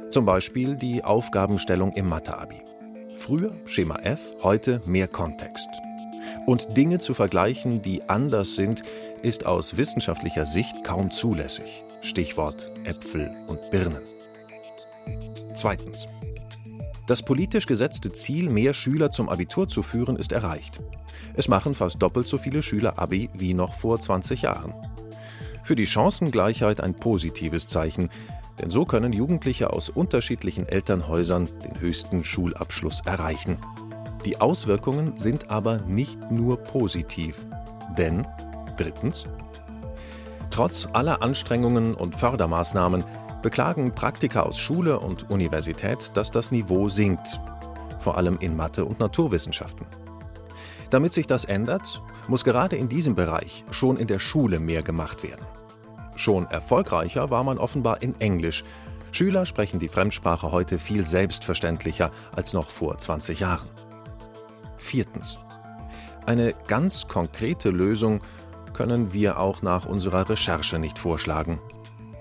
Zum 0.10 0.25
Beispiel 0.25 0.75
die 0.75 1.03
Aufgabenstellung 1.03 1.93
im 1.93 2.10
Mathe-Abi. 2.10 2.63
Früher 3.15 3.51
Schema 3.65 3.99
F, 3.99 4.19
heute 4.41 4.82
mehr 4.88 5.08
Kontext. 5.08 5.69
Und 6.49 6.75
Dinge 6.75 6.97
zu 6.97 7.13
vergleichen, 7.13 7.83
die 7.83 8.01
anders 8.09 8.55
sind, 8.55 8.81
ist 9.21 9.45
aus 9.45 9.77
wissenschaftlicher 9.77 10.47
Sicht 10.47 10.83
kaum 10.83 11.12
zulässig. 11.12 11.83
Stichwort 12.01 12.73
Äpfel 12.85 13.31
und 13.45 13.69
Birnen. 13.69 14.01
Zweitens. 15.55 16.07
Das 17.05 17.21
politisch 17.21 17.67
gesetzte 17.67 18.12
Ziel, 18.13 18.49
mehr 18.49 18.73
Schüler 18.73 19.12
zum 19.12 19.29
Abitur 19.29 19.67
zu 19.67 19.83
führen, 19.83 20.15
ist 20.15 20.31
erreicht. 20.31 20.79
Es 21.35 21.47
machen 21.47 21.75
fast 21.75 22.01
doppelt 22.01 22.25
so 22.25 22.39
viele 22.39 22.63
Schüler 22.63 22.97
Abi 22.97 23.29
wie 23.35 23.53
noch 23.53 23.75
vor 23.75 23.99
20 23.99 24.41
Jahren. 24.41 24.73
Für 25.63 25.75
die 25.75 25.85
Chancengleichheit 25.85 26.81
ein 26.81 26.95
positives 26.95 27.67
Zeichen, 27.67 28.09
denn 28.59 28.71
so 28.71 28.85
können 28.85 29.13
Jugendliche 29.13 29.71
aus 29.71 29.91
unterschiedlichen 29.91 30.67
Elternhäusern 30.67 31.47
den 31.63 31.79
höchsten 31.79 32.23
Schulabschluss 32.23 33.01
erreichen. 33.05 33.59
Die 34.25 34.41
Auswirkungen 34.41 35.17
sind 35.17 35.49
aber 35.49 35.77
nicht 35.88 36.29
nur 36.29 36.58
positiv. 36.58 37.38
Denn, 37.97 38.27
drittens, 38.77 39.25
trotz 40.49 40.88
aller 40.91 41.21
Anstrengungen 41.21 41.93
und 41.93 42.15
Fördermaßnahmen 42.15 43.03
beklagen 43.41 43.95
Praktiker 43.95 44.45
aus 44.45 44.60
Schule 44.60 44.99
und 44.99 45.29
Universität, 45.29 46.12
dass 46.15 46.32
das 46.32 46.51
Niveau 46.51 46.89
sinkt, 46.89 47.39
vor 47.99 48.17
allem 48.17 48.38
in 48.41 48.58
Mathe 48.58 48.84
und 48.84 48.99
Naturwissenschaften. 48.99 49.86
Damit 50.89 51.13
sich 51.13 51.27
das 51.27 51.45
ändert, 51.45 52.01
muss 52.27 52.43
gerade 52.43 52.75
in 52.75 52.89
diesem 52.89 53.15
Bereich 53.15 53.63
schon 53.71 53.95
in 53.97 54.08
der 54.08 54.19
Schule 54.19 54.60
mehr 54.60 54.82
gemacht 54.82 55.23
werden. 55.23 55.45
Schon 56.15 56.45
erfolgreicher 56.47 57.29
war 57.29 57.45
man 57.45 57.58
offenbar 57.58 58.01
in 58.01 58.19
Englisch. 58.19 58.65
Schüler 59.12 59.45
sprechen 59.45 59.79
die 59.79 59.88
Fremdsprache 59.88 60.51
heute 60.51 60.77
viel 60.77 61.05
selbstverständlicher 61.05 62.12
als 62.36 62.51
noch 62.53 62.69
vor 62.69 62.97
20 62.97 63.39
Jahren. 63.39 63.69
Viertens. 64.79 65.37
Eine 66.25 66.53
ganz 66.67 67.07
konkrete 67.07 67.69
Lösung 67.69 68.21
können 68.73 69.13
wir 69.13 69.39
auch 69.39 69.61
nach 69.61 69.85
unserer 69.85 70.29
Recherche 70.29 70.79
nicht 70.79 70.97
vorschlagen. 70.97 71.59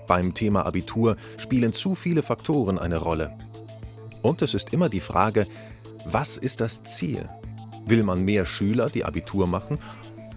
Beim 0.07 0.33
Thema 0.33 0.65
Abitur 0.65 1.17
spielen 1.37 1.73
zu 1.73 1.95
viele 1.95 2.23
Faktoren 2.23 2.79
eine 2.79 2.97
Rolle. 2.97 3.35
Und 4.21 4.41
es 4.41 4.53
ist 4.53 4.73
immer 4.73 4.89
die 4.89 4.99
Frage, 4.99 5.47
was 6.05 6.37
ist 6.37 6.61
das 6.61 6.83
Ziel? 6.83 7.27
Will 7.85 8.03
man 8.03 8.23
mehr 8.23 8.45
Schüler, 8.45 8.89
die 8.89 9.05
Abitur 9.05 9.47
machen, 9.47 9.79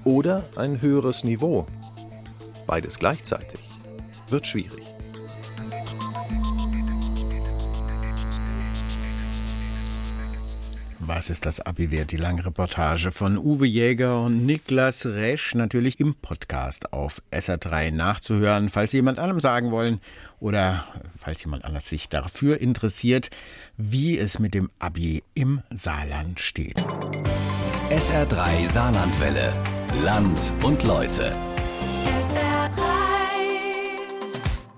oder 0.05 0.45
ein 0.57 0.81
höheres 0.81 1.25
Niveau, 1.25 1.67
Beides 2.67 2.99
gleichzeitig 2.99 3.61
wird 4.29 4.47
schwierig. 4.47 4.92
Was 11.05 11.31
ist 11.31 11.47
das 11.47 11.59
Abi 11.59 11.91
wert? 11.91 12.13
Die 12.13 12.17
lange 12.17 12.47
Reportage 12.47 13.11
von 13.11 13.37
Uwe 13.37 13.67
Jäger 13.67 14.23
und 14.23 14.47
Niklas 14.47 15.05
Resch 15.05 15.53
natürlich 15.57 15.99
im 15.99 16.15
Podcast 16.15 16.93
auf 16.93 17.21
SR3 17.33 17.91
nachzuhören, 17.91 18.69
falls 18.69 18.93
Sie 18.93 18.99
jemand 18.99 19.19
anderem 19.19 19.41
sagen 19.41 19.73
wollen 19.73 20.01
oder 20.39 20.85
falls 21.19 21.43
jemand 21.43 21.65
anders 21.65 21.89
sich 21.89 22.09
dafür 22.09 22.61
interessiert, 22.61 23.31
wie 23.77 24.17
es 24.17 24.39
mit 24.39 24.55
dem 24.55 24.71
Abi 24.79 25.25
im 25.35 25.63
Saarland 25.75 26.39
steht. 26.39 26.85
SR3 27.91 28.69
Saarlandwelle. 28.69 29.53
Land 30.03 30.53
und 30.63 30.85
Leute. 30.85 31.35